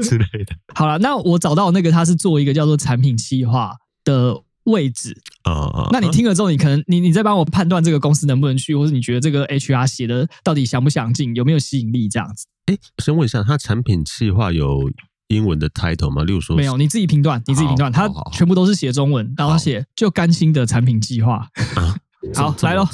[0.00, 0.54] 之类的。
[0.74, 5.84] 好了，那我找到那个他是做一个叫做产品企划的位置啊啊。
[5.84, 12.46] Uh, uh, 那你听了之后，你可能你你再帮我判断这个公司能不能去，或者你觉得这个 HR 写的到底详不详尽，有没有吸引力这样子？
[12.66, 14.90] 哎，先问一下，他产品企划有
[15.28, 16.24] 英文的 title 吗？
[16.24, 21.48] 例如说，没有，你自己评断，你自己评断，他全部都是写中文，然后写就甘心的产品计划。
[22.34, 22.86] 好，来喽，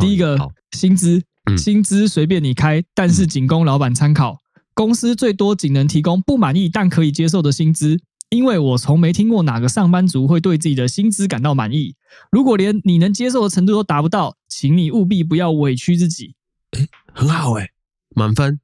[0.00, 0.38] 第一个
[0.72, 1.22] 薪资，
[1.56, 4.38] 薪资随便你开，但是仅供老板参考。
[4.74, 7.98] 公司最多仅能提供不满意但可以接受的薪资，
[8.30, 11.94] 因为我从没听过哪个上班族会对自己的薪资感到满意。
[12.30, 16.34] 如果连你能接受的程度都达不到，请你务必不要委屈自己。
[16.72, 17.70] 诶，很好诶。
[18.18, 18.58] 满分，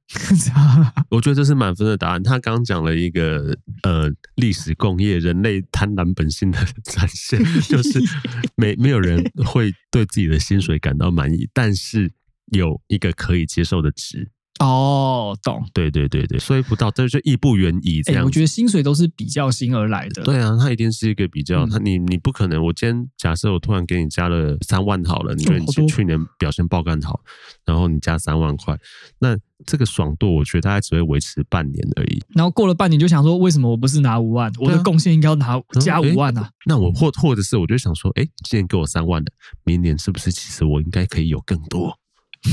[1.09, 2.21] 我觉得这是满分的答案。
[2.21, 7.99] 他刚讲了一个呃历史共业人类贪婪本性的 展现，就是
[8.57, 12.11] 没没有人会对自己的薪水感到满意，但是
[12.51, 14.29] 有一个可以接受的值。
[14.59, 18.01] 哦，懂，对对对对，所以不到，这就义不远矣。
[18.01, 20.23] 这样、欸，我觉得薪水都是比较薪而来的。
[20.23, 21.65] 对啊，它一定是一个比较。
[21.67, 27.19] 他、嗯、你你不可能，我今天假设我突然给你加了三万好了，你觉得你去年表现爆干好，
[27.65, 28.77] 然后你加三万块，
[29.19, 32.23] 那这个爽度，我觉得大概只会维持半年而已。
[32.33, 34.49] 然后过了半年就想说，为什么我不是拿五万？
[34.59, 36.41] 我的贡献应该要拿加五万啊？
[36.41, 39.33] 啊欸、那我或或者是我就想说，哎、欸，今年给我三万的，
[39.65, 41.99] 明年是不是其实我应该可以有更多？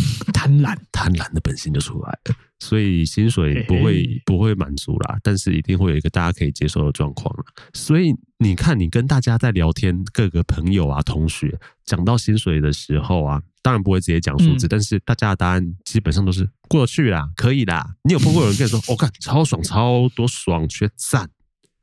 [0.33, 7.35] 贪婪，贪婪的本性就出来了，所以薪水不会不会满足啦，但是一定会有一个大家可以接受的状况。
[7.73, 17.95] 所以你看，你跟大家在聊天，各个朋友啊、同学讲到薪水的时候啊，当然不会直接讲数字，嗯、但是大家的答案基本上都是过去啦，可以啦。
[18.05, 21.29] 你有碰过有人跟你说，我看、哦、超爽，超多爽，缺赞。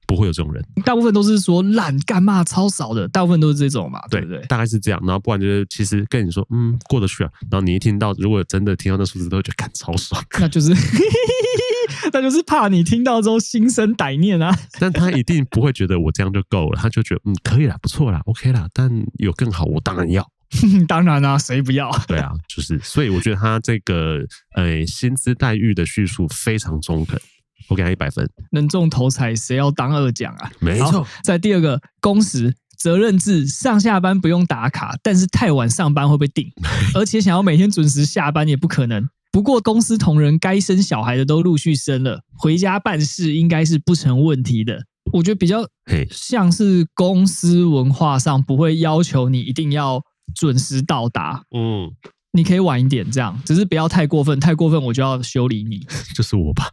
[0.10, 4.39] 不会有这种人，大部分都是说烂干嘛超少的，大部分都是这种嘛，对不对？
[4.48, 7.30] 大概是这样，然后不然就是其实跟你说，嗯，过得去啊。
[7.52, 10.74] 然后你一听到，如果真的听到那数字，都会觉得干超爽，那就是，
[12.12, 14.52] 那就是怕你听到之后心生歹念啊。
[14.80, 18.67] 但他一定不会觉得我这样就够了，他就觉得嗯，可以啦，不错啦，OK 啦。
[18.74, 20.28] 但有更好，我当然要，
[20.88, 21.91] 当然啦、啊，谁不要？
[22.08, 24.17] 对啊，就是，所以我觉得他这个
[24.56, 27.19] 呃薪资待遇的叙述非常中肯。
[27.67, 30.52] 我给他一百分，能中头彩，谁要当二奖啊？
[30.60, 31.06] 没错。
[31.24, 36.52] 在第二个工时责任制，上下班不用打卡，但是太晚上班会被定，
[36.95, 39.08] 而且想要每天准时下班也不可能。
[39.32, 44.86] 不过公司同仁该生小孩的都陆续生了，回家办事应该是不成问题的。
[45.13, 45.67] 我觉得比较
[46.10, 50.02] 像是公司文化上不会要求你一定要
[50.34, 51.43] 准时到达。
[51.56, 51.91] 嗯。
[52.32, 55.80] 你可以晚一点，这样只是不要太过分，太过分我就要修理你。
[56.15, 56.70] 就是我吧。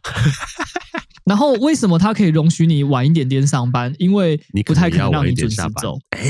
[1.27, 3.93] 然后为什么他可以容许你晚一点点上班？
[3.99, 5.99] 因为你不太可能让你准时走。
[6.11, 6.21] 哎，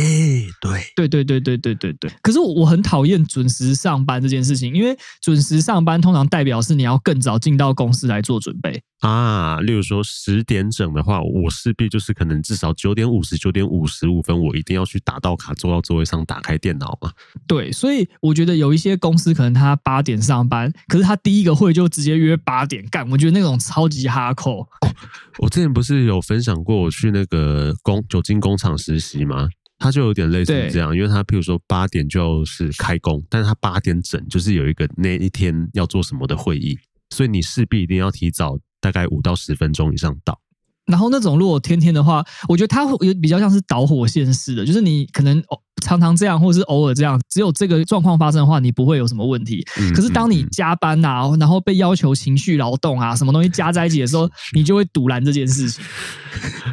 [0.60, 2.12] 对，对对对对对对对。
[2.22, 8.82] 可是我很讨厌准时上班这件事情，因为准时上班通常代表是你要更早进到公司来做准备。
[9.02, 17.12] 啊，例如说十点整的话，我势必就是可能至少九点五十、九点五十五分，我一定要去打到卡，坐到座位上，打开电脑嘛。
[17.46, 24.68] 对，所以我觉得有一些公司可能他八点上班，可是他第一个会就直接约八点干，我觉得那种超级哈扣。
[24.88, 24.95] 哦，
[25.39, 29.47] 我之前不是有分享过我去那个工酒精工厂实习吗？
[29.80, 36.78] 他就有点类似这样，因为他譬如说八点就是开工，但是他八点整就是有一个那一天要做什么的会议，
[37.12, 38.58] 所以你势必一定要提早。
[38.80, 40.39] 大概五到十分钟以上到，
[40.88, 45.43] 然后那种如果天天的话，我觉得它会有比较像是导火线式的，就是你可能
[45.84, 49.65] 常常这样，或者是偶尔这样，只有这个状况发生的话，你不会有什么问题。
[49.80, 55.84] 嗯、可是当你加班呐、啊，嗯、然后被要求情绪劳动啊，什么东西加在一起的时候，你就会堵拦这件事情，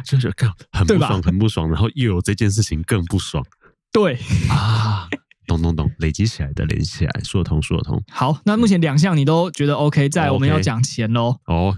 [0.05, 3.43] 就是看很不爽，很不爽，然后又有这件事情更不爽。
[3.91, 4.17] 对
[4.49, 5.07] 啊。
[5.47, 8.01] 懂懂懂，累积起来的，累积起来，说得通，说得通。
[8.09, 11.35] 好，那目前两项你都觉得 OK，在我们要讲钱喽。
[11.45, 11.75] 哦，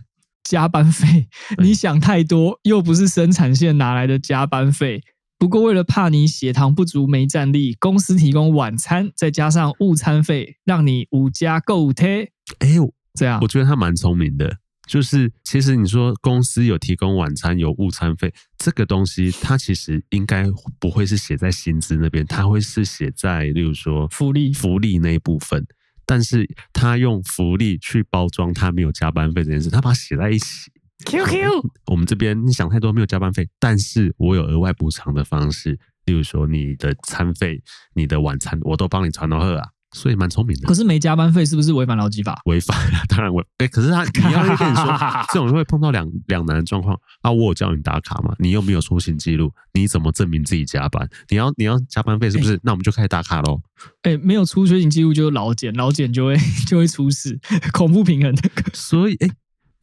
[0.48, 5.02] 加班费，你想太多，又不是生产线拿来的加班费？
[5.38, 12.32] 不过为了怕你血糖不足没战力，公司提供晚餐，再加上午餐费，让你五加购物贴。
[12.60, 14.58] 哎呦，这样，我觉得他蛮聪明的。
[14.88, 20.46] 就是，其实你说公司有提供晚餐、有午餐费，这个东西它其实应该
[20.80, 25.68] 不会是写在薪资那边，它会是写在，例如说福利、福利那一部分。
[26.08, 30.72] 但是他用福利去包装他没有加班费这件事，他把它写在一起。
[31.06, 37.62] QQ，我们这边你想太多，没有加班费，但是我有额外补偿的方式，例如说你的餐费、
[37.94, 39.70] 你的晚餐，我都帮你传到贺啊。
[39.94, 42.40] 所以蛮聪明的，可是没加班费是不是违反劳基法？
[42.46, 43.42] 违反，当然违。
[43.58, 44.86] 哎、欸，可是他你要跟你说，
[45.32, 47.32] 这种人会碰到两两难的状况啊。
[47.32, 51.08] 我有叫你打卡嘛，你又没有出勤记录，你怎么证明自己加班？
[51.30, 52.56] 你要你要加班费是不是？
[52.56, 53.62] 欸、那我们就开始打卡喽。
[54.02, 57.40] 哎、欸，没有出勤记录就劳检，劳检就会 就会出事，
[57.72, 58.36] 恐怖平衡。
[58.74, 59.34] 所以哎、欸，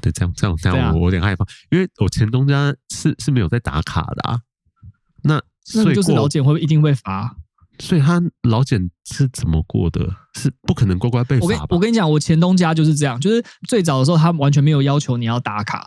[0.03, 4.41] 对，这样这样这样，我我有点害怕，因为我前东家是是没有在打卡的啊。
[5.23, 5.43] 那
[5.75, 7.37] 那就是劳检会一定会罚。
[7.79, 10.01] 所以他老检是怎么过的？
[10.35, 11.47] 是不可能乖乖被罚吧？
[11.47, 15.87] 我跟我跟你讲，我前东家就是这样，就是最早的时候他完全没有要求你要打卡，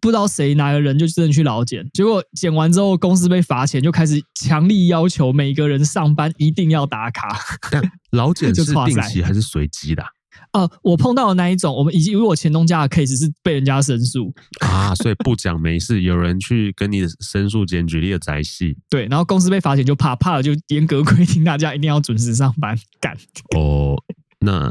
[0.00, 7.38] 不知道谁哪个人就真的去老检，结果检完之后公司被罚钱，就开始强力要求每个人上班一定要打卡。
[7.70, 10.04] 但老检 是定期还是随机的？
[10.52, 23.16] 呃，我碰到的那一种，我们以及因为我前东家的 case 是被人家申诉啊， 所以不讲没事，有人去跟你申诉检举你的宅系，对，然后公司被罚钱就怕，怕了就严格规定大家一定要准时上班干。
[23.56, 23.96] 哦，
[24.40, 24.70] 那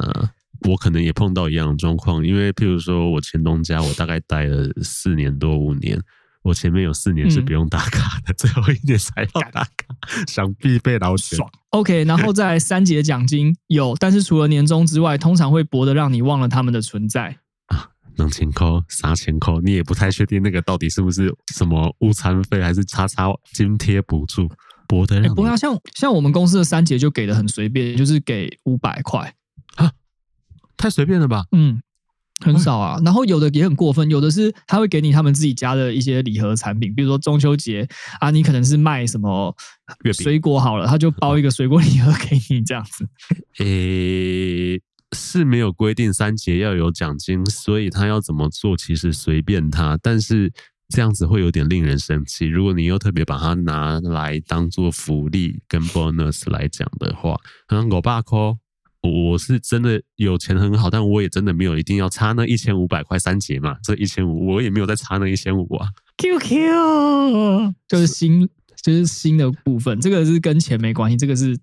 [0.67, 6.01] 我可能也碰到一样的状况，因为譬如说我前东家，我大概待了四年多五年。
[6.41, 9.95] 我前面有四年是不用打卡的，嗯、最后一年才要打卡，
[10.27, 11.37] 想必被劳检。
[11.37, 11.49] 爽。
[11.71, 17.89] OK，然后在 三节奖金有，但是除了年终之外，通常会薄的让你忘了他们的存在啊。
[18.17, 19.59] 能钱扣，啥钱扣？
[19.61, 24.49] 你也不太确定那个到底是不是什么午餐费，还是叉叉津贴补助？
[24.87, 29.35] 薄的让、欸、不要像像我们公司的三节就给的很随便，就是给五百块
[29.75, 29.91] 啊，
[30.75, 31.45] 太随便了吧？
[31.51, 31.81] 嗯。
[32.39, 37.87] 很少啊，然后有的也很过分，有的是他会给你他们自己家的一些礼盒产品，比如说中秋节
[38.19, 39.55] 啊，你可能是卖什么
[40.13, 43.07] 水果好了，他就包一个水果礼盒给你这样子。
[43.59, 44.79] 诶，
[45.15, 50.51] 是没有规定三节要有奖金，所以他要怎么做其实随便他，但是
[50.89, 52.45] 这样子会有点令人生气。
[52.45, 57.35] 如果你又特别把它拿来当做福利跟 bonus 来讲的话，
[57.67, 58.57] 嗯，我爸抠。
[59.01, 65.87] 我是真的有钱很好，但我也真的没有一定要差那一千五百块三节嘛，这一千五我也没有再差那一千五啊。
[66.17, 68.47] QQ 就是新
[68.81, 71.57] 就是新的部分，这个是跟钱没关系，这个是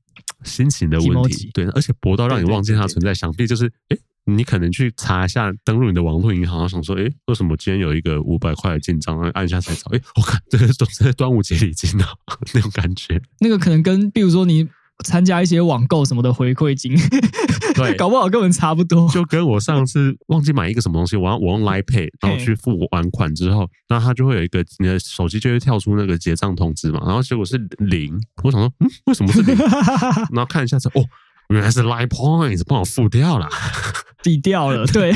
[0.45, 1.51] 心情的问题。
[1.53, 9.19] 对，而且博到让你忘记它存在，想必就是哎，你可能去查一下，登录你的网络银行，想说哎，为什么今天有一个五百块的进账？
[9.33, 12.09] 按一下才找，哎，我看这个都是端午节礼金啊，
[12.55, 13.21] 那种感觉。
[13.41, 14.67] 那个可能跟，比如说你。
[15.05, 16.97] 参加一些网购什么的回馈金，
[17.75, 19.09] 对， 搞不好根本差不多。
[19.11, 29.57] 就跟我上次忘记买一个什么东西，我我用 Line Pay，然后去付完款之后，那它就会有一个你的手机就会跳出那个结账通知嘛，然后结果是零，我想说，嗯，为什么是零？
[30.33, 31.05] 然后看一下这，哦，
[31.51, 33.49] 原来是 Line Points 帮我付掉了。
[34.23, 35.13] 抵掉了， 对，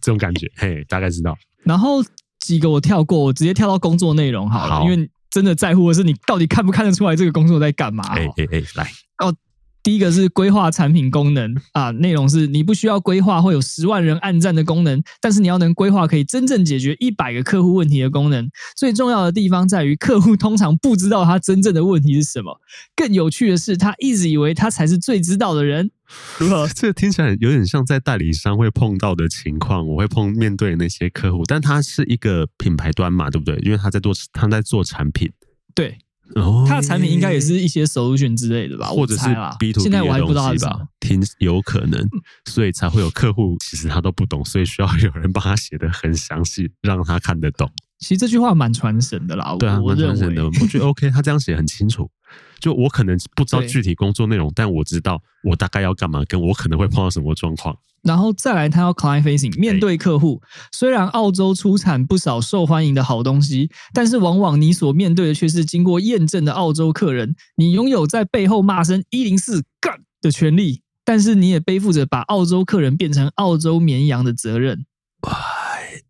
[0.00, 1.36] 这种感觉，嘿，大概知道。
[1.62, 2.02] 然后
[2.40, 8.04] 几个我跳过，我直接跳到工作内容好了，好，因为真的在乎的是你到底看不看得出来这个工作在干嘛。
[8.10, 9.34] 哎哎哎，来哦。
[9.82, 18.48] 第一个是规划产品功能啊，内容是你不需要规划会有十万人按赞的功能，但是你要能规划可以真正解决一百个客户问题的功能。
[18.76, 22.60] 最重要的地方在于，客户通常不知道他真正的问题是什么。
[22.94, 25.90] 更有趣的是，他一直以为他才是最知道的人。
[26.38, 26.68] 如何？
[26.68, 29.86] 这个听起来有点像在代理商会碰到的情况。
[29.86, 33.56] 我会碰面对那些客户，但他是一个品牌端嘛，对不对？
[33.64, 35.32] 因为他在做他在做产品，
[35.74, 35.98] 对。
[36.34, 39.24] 哦，他的产品应该也是一些 solution 之类的吧，或者是
[39.58, 42.02] B to B 现在我还不知道吧，挺有可能，
[42.50, 47.70] 所以才会有客户其实他都不懂，所以需要有人帮他写的很详细，让他看得懂。
[47.98, 50.44] 其实这句话蛮传神的啦，对啊，蛮传神的。
[50.60, 52.10] 我觉得 OK，他这样写很清楚。
[52.58, 57.76] 就我可能不知道具体工作内容，但我知道我大概要干嘛，跟我可能会碰到什么状况。
[58.02, 60.42] 然后再来，他要 client facing 面对客户。
[60.72, 67.34] 虽然澳洲出产不少受欢迎的好东西，但是往往你所面对的却是经过验证的澳洲客人。
[67.56, 74.84] 你拥有在背后骂声一零四干的权利，但是你也背负着把澳洲客人变成澳洲绵羊的责任。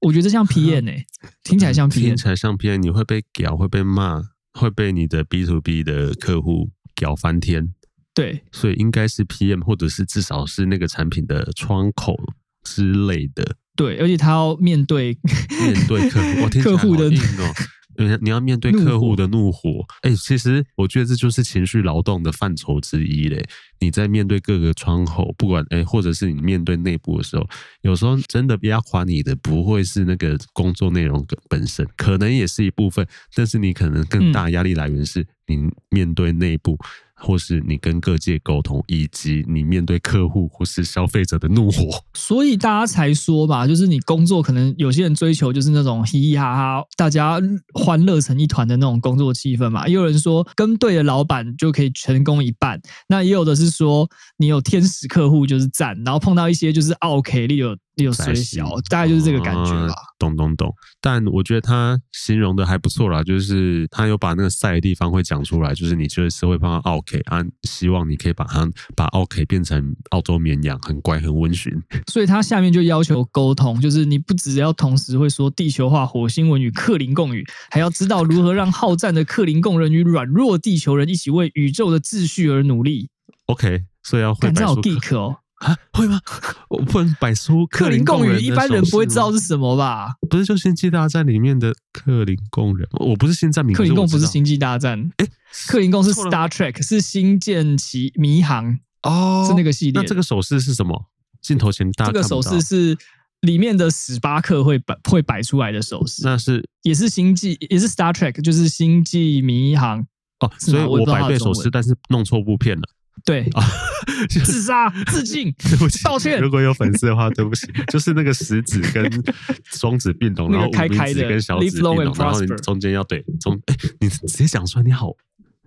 [0.00, 1.04] 我觉得这像 PM 欸，
[1.44, 4.22] 听起来像 P N，听起来像 P N，你会被屌，会被骂，
[4.54, 7.74] 会被你的 B to B 的客户屌翻天。
[8.14, 12.14] 对，所以应该是 PM，或者是至少是那个产品的窗口
[12.62, 13.56] 之类的。
[13.74, 15.16] 对，而且他要面对
[15.60, 19.84] 面对客户，客户的哦，你要面对客户的怒火。
[20.02, 23.42] 哎、欸，其实我觉得这就是情绪劳动的范畴之一嘞。
[23.80, 27.48] 你在面对各个窗口，不管哎、欸，或者是你面对内部的时候，
[27.80, 36.74] 有时候真的压垮你的不会是那个工作内容本身，可能也是一部分，但是你可能更大压力来源是你面对内部。
[36.74, 36.86] 嗯
[37.22, 47.40] 或是你跟各界沟通，以及你面对客户或是消费者的怒火，所以大家才说吧，就是你工作可能有些人追求就是那种嘻嘻哈哈，大家
[47.74, 49.86] 欢乐成一团的那种工作气氛嘛。
[49.86, 57.76] 也有人说跟对的老板就可以成功一半，那也有的是说你有天使客户就是赞，然后碰到一些就是奥客你有。
[57.96, 59.94] 有水小，大概就是这个感觉吧。
[60.18, 71.72] 懂懂懂，但我觉得他形容的还不错啦，就是他有把那个晒的地方会讲出来，就是你就是会碰到奥 K 啊，希望你可以把他把奥 K 变成澳洲绵羊，很乖很温驯。
[72.06, 83.10] 所以他下面就要求沟通，就是你不只要同时会说地球话、火星文与克林贡语，还要知道如何让好战的克林贡人与软弱地球人一起为宇宙的秩序而努力。
[83.46, 85.36] OK，所以要会摆出 geek 哦。
[85.62, 86.20] 啊，会吗？
[86.68, 90.14] 我不能摆出克林贡人，一般人不会知道是什么吧？
[90.28, 92.88] 不是，就星际大战里面的克林贡人。
[92.92, 95.10] 我不是星战迷，克林贡不是星际大战。
[95.18, 95.26] 哎，
[95.68, 100.00] 克林贡是 Star Trek，是星舰奇迷航哦，是那个系列。
[100.00, 101.06] 那这个手势是什么？
[101.40, 102.06] 镜头前大。
[102.06, 102.96] 这个手势是
[103.42, 106.22] 里面的史巴克会摆会摆出来的手势。
[106.24, 110.04] 那是也是星际，也是 Star Trek，就是星际迷航
[110.40, 110.50] 哦。
[110.58, 112.82] 所以我摆对手势，但是弄错部片了。
[113.24, 113.62] 对啊，
[114.28, 116.40] 自杀、致敬，对不起，道歉。
[116.40, 119.08] 如果有粉丝的话，对不起，就是那个食指跟
[119.70, 125.12] 双指并拢，然后无名指跟小指并拢，然后你中间要对中，哎，你直接讲出来，你好，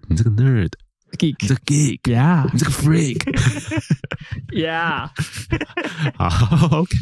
[0.09, 5.09] 你这个 nerd，geek，你这个 geek，yeah，你这个 freak，yeah，
[6.15, 6.95] 好，OK，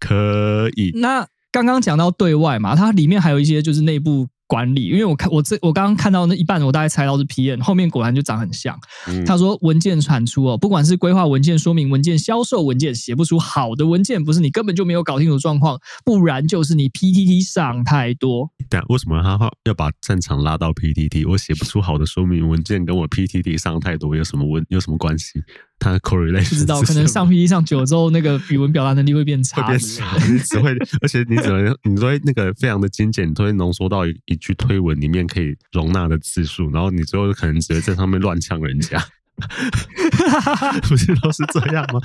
[0.00, 0.90] 可以。
[0.96, 4.28] 那刚刚讲到对外嘛，它里面还有一些就是内部。
[4.52, 8.78] 管理，因为我看我这我刚刚看到那一半，我大概猜到是 PM，后面果然就长很像。
[9.06, 18.50] 嗯、他说文件产出哦，不管是规划文件、说明文件、销售文件，写不出好的文件，不是你根本就没有搞清楚状况，不然就是你 PTT 上太多。
[18.68, 21.26] 但为什么他要把战场拉到 PTT？
[21.30, 25.42] 我写不出好的说明文件，跟我 PTT 上太多有什么问有什么关系？
[25.82, 30.16] 他的 correlation 不知道，可能上 PTT 上久了之后，那个语文表达能力会变差，会变差。
[30.28, 30.70] 你只会，
[31.00, 39.04] 而且你只能，你都会那个非常的精简，你都会浓缩到一一句推文里面可以容纳的字数，然后你最后可能只会在上面乱呛人家。
[40.88, 42.00] 不是都是这样吗？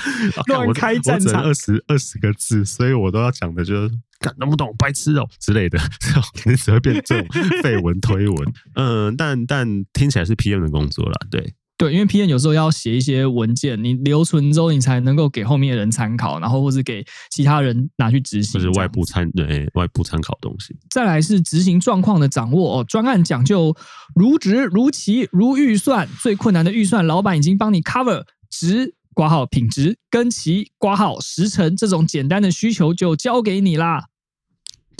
[0.47, 5.77] 乱开战场，二十二十个字，所以我都要讲的就是看懂不懂，白痴哦之类的，
[6.45, 7.27] 你只会变这种
[7.61, 8.53] 废文推文。
[8.73, 11.53] 嗯，但但听起来是 PM 的工作啦，对。
[11.77, 20.75] 对，因为 PM 有时候要写一些文件，你留存之后，你才能够给后面的人参考，然后或是给其他人拿去执行，就是外部参对外部参考东西。
[20.89, 23.75] 再来是执行状况的掌握哦，专案讲究
[24.15, 34.05] 如职如期如预算，最困难的预算，老板已经帮你 cover，值挂号品质跟其挂号时程这种简单的需求就交给你啦。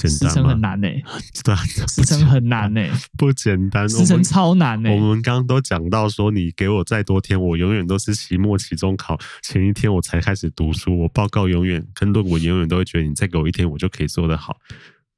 [0.04, 1.04] 时程很难呢、欸，
[1.44, 1.56] 对，
[1.88, 4.96] 时程很难呢、欸，不简单，时程超难呢、欸。
[4.96, 14.58] 我们刚刚都讲到说，你给我再多天，我永远都是期末、期中考前一天我才开始读书，我报告永远跟论文永远都会觉得你再给我一天，我就可以做得好。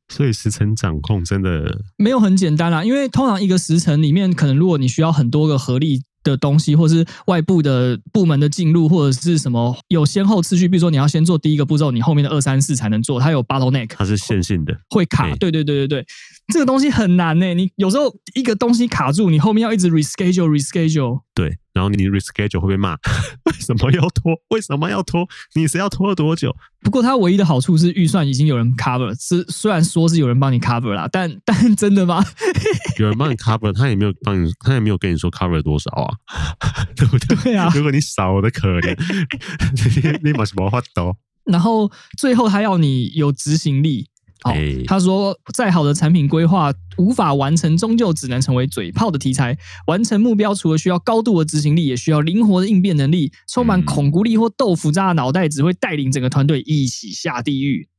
[0.07, 6.03] 所以时程掌控真的没有很简单啦，因为通常一个时程里面，可能如果你需要很多个合力。
[6.23, 15.33] 的东西，或是外部的部门的进入，或者是什么有先后次序，比如说你要先做第一个步骤，你后面的二三四才能做，它有 bottleneck，它是线性的，会卡。
[15.35, 16.05] 对对对对对，
[16.53, 17.53] 这个东西很难呢。
[17.53, 21.21] 你有时候一个东西卡住，你后面要一直 reschedule reschedule。
[21.33, 22.91] 对，然后你 reschedule 会被骂，
[23.45, 24.35] 为什么要拖？
[24.49, 25.25] 为什么要拖？
[25.55, 26.53] 你是要拖了多久？
[26.81, 32.21] 不过它唯一的好处是预算已经有人 cover，是虽然说是有人帮你 cover 啦，但但真的吗？
[32.99, 36.11] 有人帮你 cover，他也没有帮你，他也没有跟你说 cover 多少啊，
[36.97, 37.37] 对不对？
[37.43, 41.15] 对啊，如果你少的可怜，你把什么话都。
[41.45, 44.09] 然后最后他要你有执行力。
[44.43, 44.53] 哦，
[44.87, 49.57] 他说，再好的产品规划无法完成，终究只能成为嘴炮的题材。
[49.87, 53.31] 完成目标，除了需要高度的执行力，也需要灵活的应变能力。
[53.49, 57.89] 充满恐怖力或豆腐渣的脑袋，只会带领整个团队一起下地狱。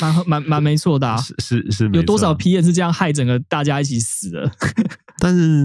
[0.00, 4.50] 蛮蛮蛮 没错的啊，是是是，有多少 p 也是这样害整个大家一起死的？
[5.18, 5.64] 但是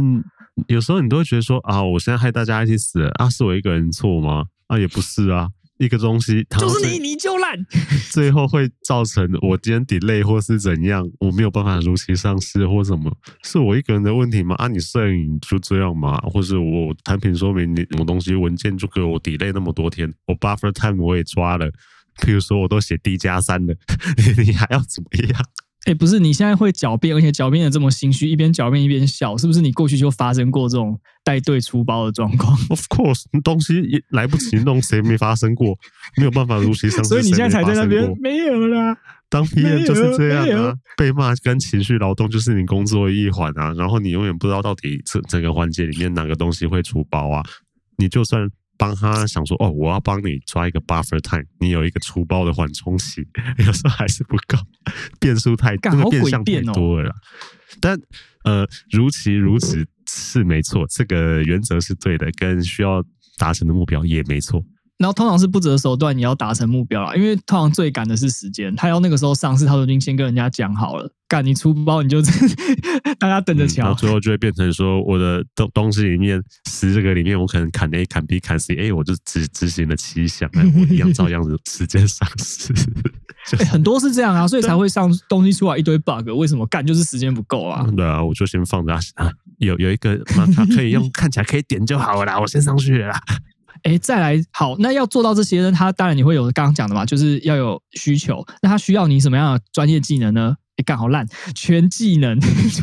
[0.68, 4.46] 有时候你都会觉得说啊，我现在害大家一起死了啊，是我一个人错吗？
[4.68, 5.50] 啊，也不是啊。
[5.78, 7.58] 一个东西，就是你，你就烂，
[8.12, 13.12] 最后会造成我今天 delay 或是怎样，我没有办法如期上市或什么，
[13.44, 14.56] 是我一个人的问题吗？
[14.56, 16.18] 啊，你摄影就这样吗？
[16.22, 21.70] 或是我产品说明你什么东西文件就给我 delay 那么多天，我 buffer time 我也抓了，
[22.22, 23.76] 譬如说我都写 D 加三了，
[24.38, 25.46] 你还要怎么样？
[25.86, 29.62] 哎，不是，你现在会狡辩，而且狡辩的这么心虚，一边狡辩一边笑，是不是？
[29.62, 35.78] 你过去就发生过这种带队出包的状况？Of course，东西也来不及弄，谁没发生过？
[36.18, 38.98] 没有办法如期上市，所以你现在才在那边没有啦。
[39.30, 43.72] 当 PM 就是这样啊，被骂跟情绪劳动就是你工作的一环啊。
[43.74, 47.44] 然后你永远不知道到底这整个环节里面哪个东西会出包啊。
[47.98, 48.50] 你就算。
[48.78, 53.26] 帮他想说哦，我要帮你抓一个 buffer time，你有一个粗包的缓冲期，
[53.66, 54.58] 有时候还是不够，
[55.20, 57.14] 变数太多，个变相太多了。
[57.80, 58.00] 但
[58.44, 63.04] 呃，如其如此是没错，这个原则是对的，跟需要
[63.38, 64.64] 达成的目标也没错。
[64.98, 68.74] 然后通常是不择手段，你要达成目标啦，因为通常最赶的是时间。
[68.76, 71.12] 他要那个时候上市，他都已经先跟人家讲好了。
[71.28, 72.22] 赶你出包，你就
[73.20, 73.92] 大家等着瞧。
[73.92, 82.74] 嗯、最后就会变成说，我的东东西里面十这个里面，我可能砍 A、砍 B、砍 C，哎，我就执执行了七项，我一样照样子时间上市。
[83.58, 86.30] 欸、很多是这样啊，所以才会上东西出来一堆 bug。
[86.38, 86.86] 为什么干？
[86.86, 87.86] 就是时间不够啊。
[87.98, 93.20] 对啊，我就先放着啊，有有一个码卡可以用， 看起来可以点就好了啦，我先上去了啦。
[93.86, 95.72] 哎，再来好，那要做到这些呢？
[95.72, 98.44] 他当然你会有刚刚讲的嘛，就是要有需求。
[98.64, 100.56] 那他需要你什么样的专业技能呢？
[100.78, 102.38] 哎，干好烂，全技能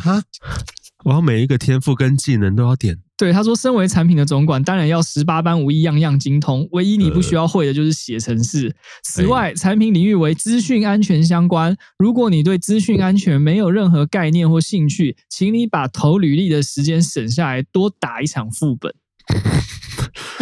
[0.05, 0.23] 啊！
[1.03, 2.97] 我要每一个天赋跟技能都要点。
[3.17, 6.65] 对，他说，身为产品的总管，当然要十八般武艺，样样精通。
[6.71, 8.73] 唯一你不需要会的就是写程式。
[9.03, 11.75] 此外，产品领域为资讯安全相关。
[11.99, 18.95] 如果你对资讯安全没有任何概念或兴趣，请你把投履历的时间省下来，多打一场副本。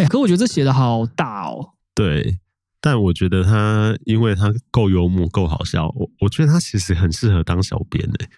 [0.01, 1.69] 哎，可我觉得这写的好大哦。
[1.93, 2.39] 对，
[2.79, 8.29] 但我觉得他，因为他够幽默，够好笑，我我觉得他其实很适合当小编诶。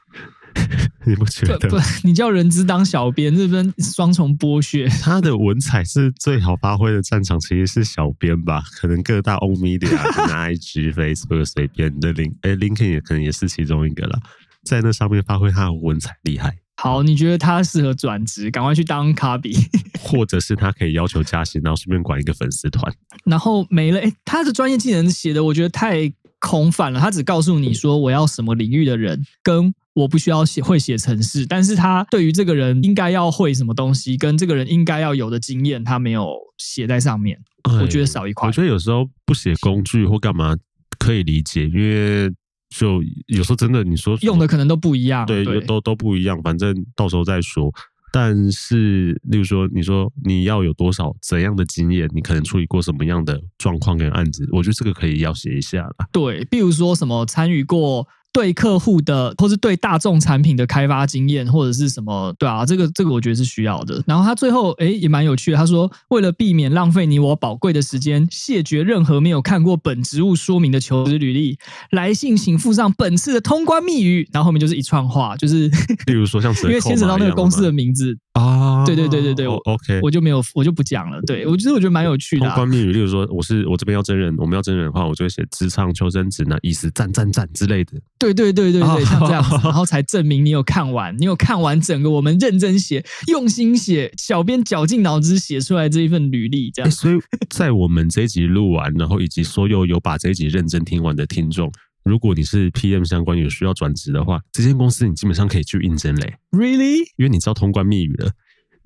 [1.06, 1.76] 你不觉得不？
[1.76, 4.88] 不，你叫人资当小编，这边双重剥削。
[5.02, 8.62] 他的文采是最好发挥的战场，其实是小编吧？
[8.80, 14.20] 可能各大欧米的啊，拿 IG、Facebook 随便的 link，哎，LinkedIn 也可能也是其中一个了，
[14.64, 16.58] 在那上面发挥他的文采厉害。
[16.76, 19.56] 好，你觉得他适合转职，赶快去当卡比，
[20.02, 22.94] 或者是他可以要求加薪，然后顺便管一个粉丝团，
[23.26, 24.00] 然后没了。
[24.00, 37.40] 诶，他的专业技能写的我觉得太空泛了，他只告诉你说我要什么领域的人，跟我不需要写会写程式，但是他对于这个人应该要会什么东西，跟这个人应该要有的经验，他没有写在上面，
[37.82, 38.48] 我觉得少一块。
[38.48, 40.56] 我觉得有时候不写工具或干嘛
[40.98, 42.34] 可以理解，因为。
[42.76, 47.72] 就有时候真的，你说用的可能都不一样，对，对都都不一样，反正到时候再说。
[48.12, 55.96] 但是，例如说，你说你要有多少怎样的经验，你可能处理过什么样的状况跟案子，我觉得这个可以要写一下了。
[56.12, 58.08] 对，比如说什么参与过。
[58.34, 64.04] 对客户的，或是对大众产品的开发经验，或者是什么，对啊，这个这个我觉得是需要的。
[64.08, 65.58] 然后他最后，诶也蛮有趣的。
[65.58, 71.58] 他说，为了避免浪费你我宝贵的时间，谢绝任何没有看过本职务说明的求职履历。
[71.92, 74.28] 来信请附上本次的通关密语。
[74.34, 75.70] 然后后面就是一串话，就是，
[76.08, 81.22] 例如说像，因为牵扯到那个公司的名字，啊，对对对对对，OK，我就没有，我就不讲了。
[81.22, 82.50] 对我觉得我觉得蛮有趣的、啊。
[82.50, 87.94] 通关密语，例如说，我是我这边要真人，我们要真人的话，我就会写职场求生指南，意思赞赞赞之类的。
[88.18, 96.90] 对对对对对，像这样子，然后才证明你有看完，你有看完整个我们认真写、用心写，小编绞尽脑汁写出来这一份履历，这样。
[96.90, 97.16] 所以
[97.52, 101.72] 在我们这一集录完，然后以及所有有把这一集认真听完的听众。
[102.04, 106.36] 如果你是 PM 相关有需要转职的话，这间公司你基本上可以去应征嘞。
[106.52, 107.00] Really？
[107.18, 108.30] 因为你知道通关密语了，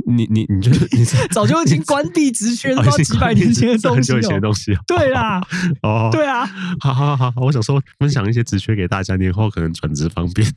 [0.06, 4.72] 你你你就你 早就已经关闭职缺了， 几百年前的东西，很久以前的东西。
[4.86, 5.42] 对啦，
[5.82, 6.46] 哦，对啊，
[6.80, 10.48] 好好好，我想说分享一些职缺给大家，年后可能转职方便。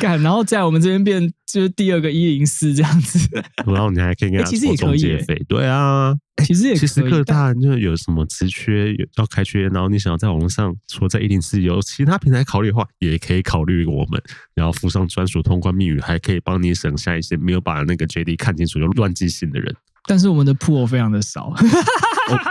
[0.00, 3.18] 干，然后在我们这边变就是第二个一零四这样子，
[3.66, 6.16] 然后你还可以给他其实也可以，对啊。
[6.44, 14.22] 其实也，其实各大就有什么职缺有要开缺，然后你想要在网络上，除了在一零四有其他平台考虑的话，也可以考虑我们，
[14.54, 19.74] 然后附上专属通关密语，还可以帮你省下一些没有把那个 JD 看清楚就乱寄信的人。
[20.06, 21.54] 但是我们的 pool 非常的少，哦、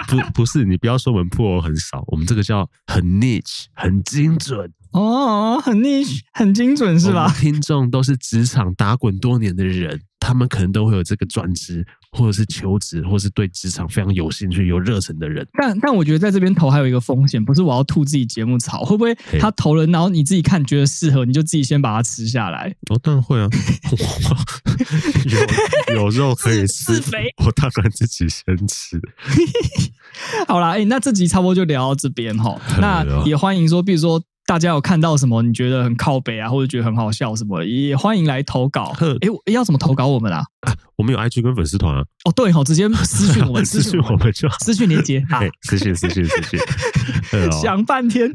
[0.07, 7.33] 不不是，你不要说我们 pool 很少，我们这个叫很 niche，很精准哦，很 niche，很精准是吧？
[7.39, 10.01] 听众都是职场打滚多年的人。
[10.19, 15.45] 他们可能都会有这个转职，或者是求职，或是对职场非常有兴趣、有热忱的人。
[15.53, 22.73] 但但我觉得在这边投还有一个风险，不是我要吐自己节目槽，会不会他投了，然后你自己看觉得适合，你就自己先把它吃下来？
[22.89, 23.47] 哦，当然会啊，
[25.89, 26.93] 有有肉可以吃，
[27.45, 28.99] 我当然自己先吃。
[30.47, 32.59] 好啦，哎、欸，那这集差不多就聊到这边哈。
[32.79, 34.21] 那也欢迎说，比如说。
[34.47, 38.95] 大家有看到什么你觉得很靠北啊，或者觉得很好笑什么，也欢迎来投稿。
[39.01, 40.41] 哎，要怎么投稿我们啊？
[40.61, 42.01] 啊 我们有 IG 跟粉丝团啊。
[42.23, 46.59] 哦，对，好，直接 私讯我们，私讯我们就好，私讯连接啊，私讯私讯私讯。
[47.61, 48.31] 想半天。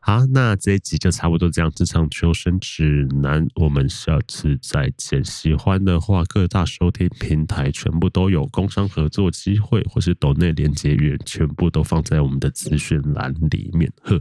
[0.00, 1.70] 好，那这一集就差不多这样。
[1.70, 5.24] 职场求生指南，我们下次再见。
[5.24, 13.90] 喜欢的话，各大收听平台全部都有工商合作机会，或是抖内连接员，全部都放在我们的资讯栏里面。
[14.02, 14.20] 呵。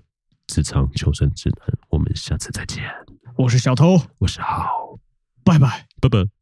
[0.51, 2.83] 职场求生指南，我们下次再见。
[3.37, 4.99] 我是小偷，我是浩，
[5.45, 6.40] 拜拜，拜拜。